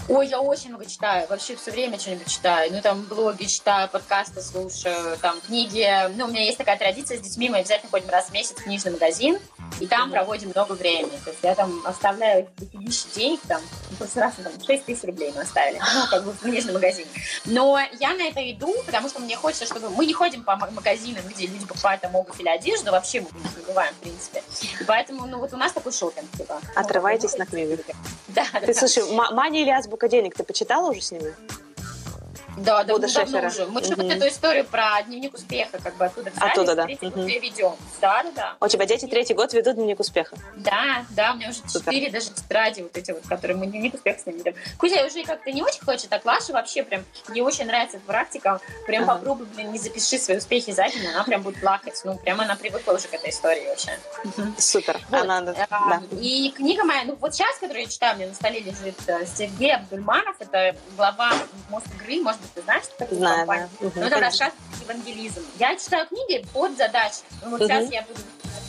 [0.07, 2.71] Ой, я очень много читаю, вообще все время что-нибудь читаю.
[2.71, 5.89] Ну, там, блоги читаю, подкасты слушаю, там, книги.
[6.17, 8.65] Ну, у меня есть такая традиция с детьми, мы обязательно ходим раз в месяц в
[8.65, 9.39] книжный магазин,
[9.81, 11.19] и там проводим много времени.
[11.25, 13.61] То есть я там оставляю дофигища денег, там,
[13.91, 17.09] в прошлый раз там 6 тысяч рублей мы оставили, ну, как бы в книжном магазине.
[17.45, 19.91] Но я на это иду, потому что мне хочется, чтобы...
[19.91, 23.67] Мы не ходим по магазинам, где люди покупают там обувь или одежду, вообще мы не
[23.67, 24.43] бываем, в принципе.
[24.81, 26.61] И поэтому, ну, вот у нас такой шопинг, типа.
[26.75, 27.83] Отрывайтесь ну, на книгу.
[28.29, 28.75] Да, Ты, да.
[28.75, 31.35] слушай, Мани или Азбука денег, ты почитала уже с ними?
[32.57, 33.67] Да, да, давно уже.
[33.67, 34.03] Мы угу.
[34.03, 36.51] эту историю про дневник успеха как бы оттуда взяли.
[36.51, 36.85] Оттуда, да.
[36.85, 37.21] Третий угу.
[37.21, 37.77] год ведем.
[38.01, 38.57] Да, да, да.
[38.61, 40.37] У тебя дети третий год ведут дневник успеха?
[40.57, 44.21] Да, да, у меня уже четыре даже тетради вот эти вот, которые мы дневник успеха
[44.21, 44.55] с ними ведем.
[44.79, 48.61] Кузя уже как-то не очень хочет, а Клаша вообще прям, мне очень нравится эта практика.
[48.87, 49.15] Прям ага.
[49.15, 52.01] попробуй, блин, не запиши свои успехи за день, она прям будет плакать.
[52.05, 53.99] Ну, прям она привыкла уже к этой истории вообще.
[54.59, 55.01] Супер.
[55.11, 55.23] Вот.
[55.23, 55.67] Она, да.
[55.71, 58.97] А, и книга моя, ну вот сейчас, которую я читаю, у меня на столе лежит
[59.07, 61.33] э, Сергей Абдульманов, это глава
[61.71, 63.19] Мост игры, может быть, ты знаешь, такое?
[63.19, 63.69] знаю, компании.
[63.81, 63.87] Да.
[63.87, 65.43] Угу, Но это рассказ евангелизм.
[65.59, 67.21] Я читаю книги под задачи.
[67.43, 67.69] Ну, вот угу.
[67.69, 68.21] сейчас я буду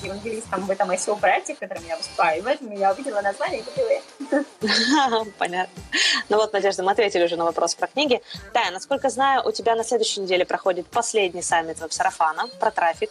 [0.03, 2.39] евангелистом в этом ICO-проекте, в котором я выступаю.
[2.39, 5.82] И в этом я увидела название и купила Понятно.
[6.30, 8.21] Ну вот, Надежда, мы ответили уже на вопрос про книги.
[8.53, 13.09] Тая, насколько знаю, у тебя на следующей неделе проходит последний саммит веб-сарафана про трафик.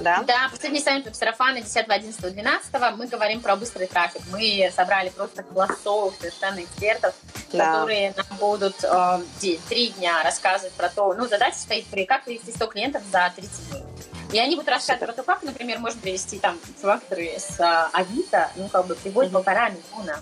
[0.00, 0.22] Да?
[0.26, 4.22] Да, последний саммит веб-сарафана 10, 11, 12 мы говорим про быстрый трафик.
[4.30, 7.14] Мы собрали просто классовых совершенно экспертов,
[7.52, 7.66] да.
[7.72, 9.20] которые нам будут э,
[9.68, 13.70] три дня рассказывать про то, ну, задача стоит при как привести 100 клиентов за 30
[13.70, 13.84] дней.
[14.32, 17.88] И они будут рассказывать про то, как, например, можно привести там чувак, который с а,
[17.92, 19.34] Авито, ну, как бы приводит mm-hmm.
[19.34, 20.18] полтора миллиона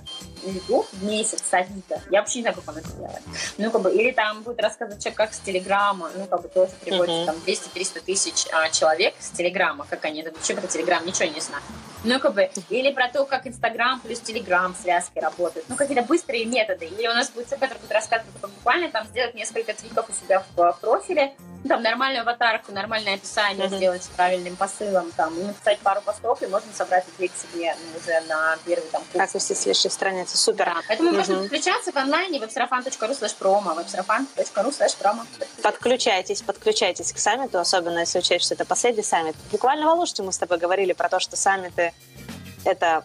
[0.47, 2.01] лидов в месяц с Авито.
[2.11, 3.23] Я вообще не знаю, как он это делает.
[3.59, 6.73] Ну, как бы, или там будет рассказывать человек, как с Телеграма, ну, как бы тоже
[6.83, 7.27] приводит mm-hmm.
[7.27, 11.65] там 200-300 тысяч а, человек с Телеграма, как они, вообще про Телеграм ничего не знают.
[12.05, 15.67] Ну, как бы, или про то, как Инстаграм плюс Телеграм связки работают.
[15.69, 16.87] Ну, какие-то быстрые методы.
[16.87, 20.13] Или у нас будет человек, который будет рассказывать, как буквально там сделать несколько твиков у
[20.13, 21.35] себя в профиле,
[21.65, 23.77] ну, там нормальную аватарку, нормальное описание mm-hmm.
[23.77, 28.21] сделать с правильным посылом, там, написать пару постов, и можно собрать ответ себе ну, уже
[28.29, 29.25] на первый там курс.
[29.25, 30.67] Как вести следующие страницы, супер.
[30.67, 31.17] Да, поэтому mm-hmm.
[31.17, 35.27] можно подключаться в онлайне websarafan.ru slash promo, websarafan.ru slash promo.
[35.63, 39.37] Подключайтесь, подключайтесь к саммиту, особенно если учесть, что это последний саммит.
[39.51, 41.93] Буквально в Алуште мы с тобой говорили про то, что саммиты—
[42.65, 43.05] это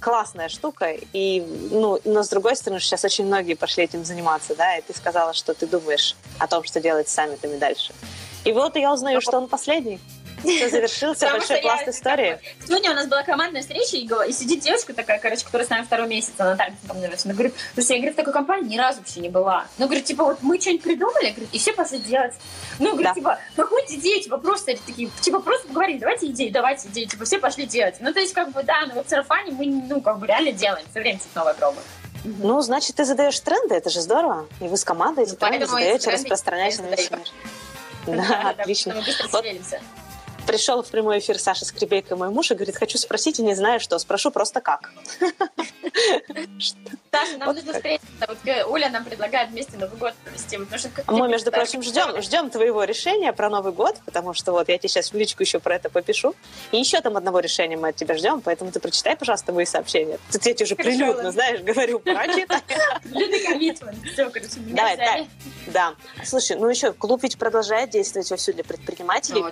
[0.00, 1.40] классная штука, и,
[1.70, 5.32] ну, но с другой стороны, сейчас очень многие пошли этим заниматься, да, и ты сказала,
[5.32, 7.92] что ты думаешь о том, что делать с саммитами дальше.
[8.44, 9.98] И вот я узнаю, что он последний.
[10.46, 12.38] Все завершился, большой пласт истории.
[12.64, 16.08] Сегодня у нас была командная встреча, и сидит девочка такая, короче, которая с нами второй
[16.08, 17.20] месяц, она так Она говорит,
[17.74, 19.66] слушай, я говорю, в такой компании ни разу вообще не была.
[19.78, 22.34] Ну, говорит, типа, вот мы что-нибудь придумали, говорит, и все пошли делать.
[22.78, 27.04] Ну, говорит, типа, какую идеи, типа, просто такие, типа, просто поговорили, давайте идеи, давайте идеи,
[27.04, 27.96] типа, все пошли делать.
[28.00, 31.00] Ну, то есть, как бы, да, на сарафане мы, ну, как бы, реально делаем, все
[31.00, 31.84] время что-то новое пробуем.
[32.24, 34.48] Ну, значит, ты задаешь тренды, это же здорово.
[34.60, 37.20] И вы с командой эти ну, тренды задаете, распространяете на весь мир.
[38.06, 38.94] Да, отлично.
[38.94, 39.28] Мы быстро
[40.46, 43.80] пришел в прямой эфир Саша Скребейка, мой муж, и говорит, хочу спросить, и не знаю
[43.80, 43.98] что.
[43.98, 44.92] Спрошу просто как.
[47.10, 48.06] Саша, нам нужно встретиться.
[48.28, 48.38] Вот
[48.68, 50.58] Оля нам предлагает вместе Новый год провести.
[51.08, 54.88] Мы, между прочим, ждем, ждем твоего решения про Новый год, потому что вот я тебе
[54.88, 56.34] сейчас в личку еще про это попишу.
[56.72, 60.18] И еще там одного решения мы от тебя ждем, поэтому ты прочитай, пожалуйста, мои сообщения.
[60.30, 62.60] Тут я тебе уже прилюдно, знаешь, говорю, прочитай.
[64.12, 65.28] Все, короче, Давай,
[65.66, 65.94] да.
[66.24, 69.42] Слушай, ну еще клуб ведь продолжает действовать вовсю для предпринимателей.
[69.42, 69.50] Ну,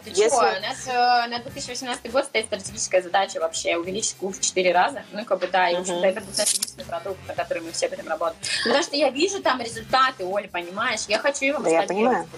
[0.86, 5.02] э, на 2018 год стоит стратегическая задача вообще увеличить клуб в 4 раза.
[5.12, 7.72] Ну, как бы, да, и, в общем-то, это будет наш единственный продукт, на который мы
[7.72, 8.36] все будем работать.
[8.64, 11.00] Потому что я вижу там результаты, Оля, понимаешь?
[11.08, 12.28] Я хочу его Да, я понимаю.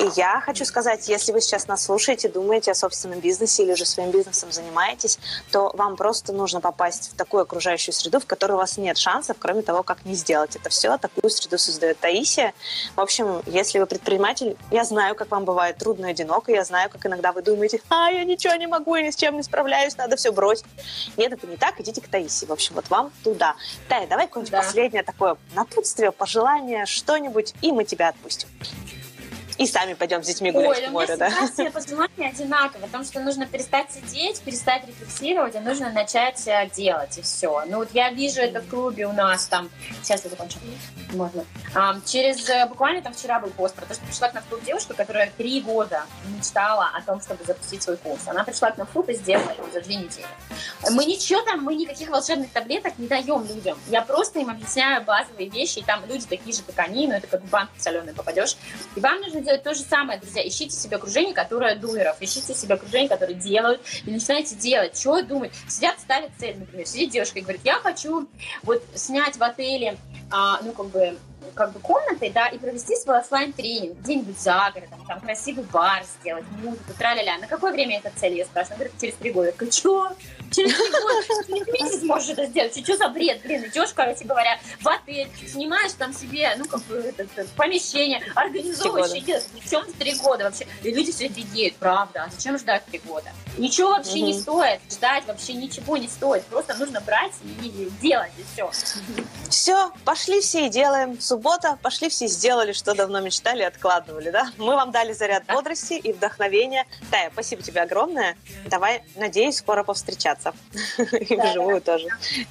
[0.00, 3.84] И я хочу сказать, если вы сейчас нас слушаете, думаете о собственном бизнесе или уже
[3.84, 5.18] своим бизнесом занимаетесь,
[5.50, 9.36] то вам просто нужно попасть в такую окружающую среду, в которой у вас нет шансов,
[9.38, 10.96] кроме того, как не сделать это все.
[10.98, 12.54] Такую среду создает Таисия.
[12.94, 16.90] В общем, если вы предприниматель, я знаю, как вам бывает трудно и одиноко, я знаю,
[16.90, 19.96] как иногда вы думаете, а, я ничего не могу, я ни с чем не справляюсь,
[19.96, 20.66] надо все бросить.
[21.16, 22.46] Нет, это не так, идите к Таисии.
[22.46, 23.56] В общем, вот вам туда.
[23.88, 24.62] Тая, давай какое-нибудь да.
[24.62, 28.48] последнее такое напутствие, пожелание, что-нибудь, и мы тебя отпустим.
[29.58, 31.30] И сами пойдем с детьми гулять Ой, в море, да?
[31.40, 36.68] Ой, все пожелания одинаковые, потому что нужно перестать сидеть, перестать рефлексировать, а нужно начать э,
[36.74, 37.64] делать, и все.
[37.66, 39.70] Ну вот я вижу это в клубе у нас там,
[40.02, 40.58] сейчас я закончу,
[41.14, 41.44] можно.
[41.74, 44.48] А, через, э, буквально там вчера был пост про то, что пришла к нам в
[44.48, 48.22] клуб девушка, которая три года мечтала о том, чтобы запустить свой курс.
[48.26, 50.26] Она пришла к нам в клуб и сделала его за две недели.
[50.90, 53.78] Мы ничего там, мы никаких волшебных таблеток не даем людям.
[53.88, 57.26] Я просто им объясняю базовые вещи, и там люди такие же, как они, но это
[57.26, 58.56] как в банк соленый попадешь.
[58.94, 60.46] И вам нужно делать то же самое, друзья.
[60.46, 65.00] Ищите себе окружение, которое думеров, ищите себе окружение, которое делают, и начинайте делать.
[65.00, 65.52] Чего думать?
[65.68, 66.86] Сидят, ставят цель, например.
[66.86, 68.28] Сидит девушка и говорит, я хочу
[68.62, 69.96] вот снять в отеле,
[70.30, 71.16] а, ну, как бы,
[71.54, 76.04] как бы комнатой, да, и провести свой офлайн тренинг где-нибудь за городом, там красивый бар
[76.20, 77.38] сделать, музыку, тра-ля-ля.
[77.38, 78.74] На какое время это цель, я спрашиваю?
[78.74, 79.46] Она говорит, через три года.
[79.46, 80.16] Я говорю?
[80.50, 81.70] Через три года?
[81.72, 82.78] Месяц можешь это сделать?
[82.82, 83.42] Что за бред?
[83.42, 88.22] Блин, идешь, короче говоря, в отель, снимаешь там себе, ну, как бы, это, это, помещение,
[88.34, 89.60] организовываешь и.
[89.60, 90.66] В чем три года вообще?
[90.82, 92.24] И люди все офигеют, правда.
[92.24, 93.30] А зачем ждать три года?
[93.58, 94.26] Ничего вообще угу.
[94.26, 94.80] не стоит.
[94.90, 96.44] Ждать вообще ничего не стоит.
[96.44, 97.32] Просто нужно брать
[97.62, 98.70] и делать, и все.
[99.48, 101.20] Все, пошли все и делаем.
[101.20, 104.50] Суббота, пошли все сделали, что давно мечтали, откладывали, да?
[104.58, 106.86] Мы вам дали заряд бодрости и вдохновения.
[107.10, 108.36] Тая, спасибо тебе огромное.
[108.66, 110.35] Давай, надеюсь, скоро повстречаться.
[110.98, 112.08] И вживую тоже.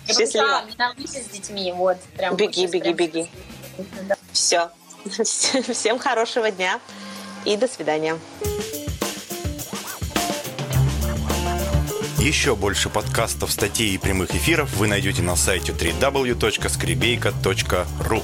[0.07, 0.63] Счастливо.
[0.97, 1.97] с детьми, вот.
[2.33, 3.29] Беги, беги, беги.
[4.31, 4.69] Все.
[5.73, 6.79] Всем хорошего дня
[7.45, 8.17] и до свидания.
[12.19, 18.23] Еще больше подкастов, статей и прямых эфиров вы найдете на сайте www.skribeyka.ru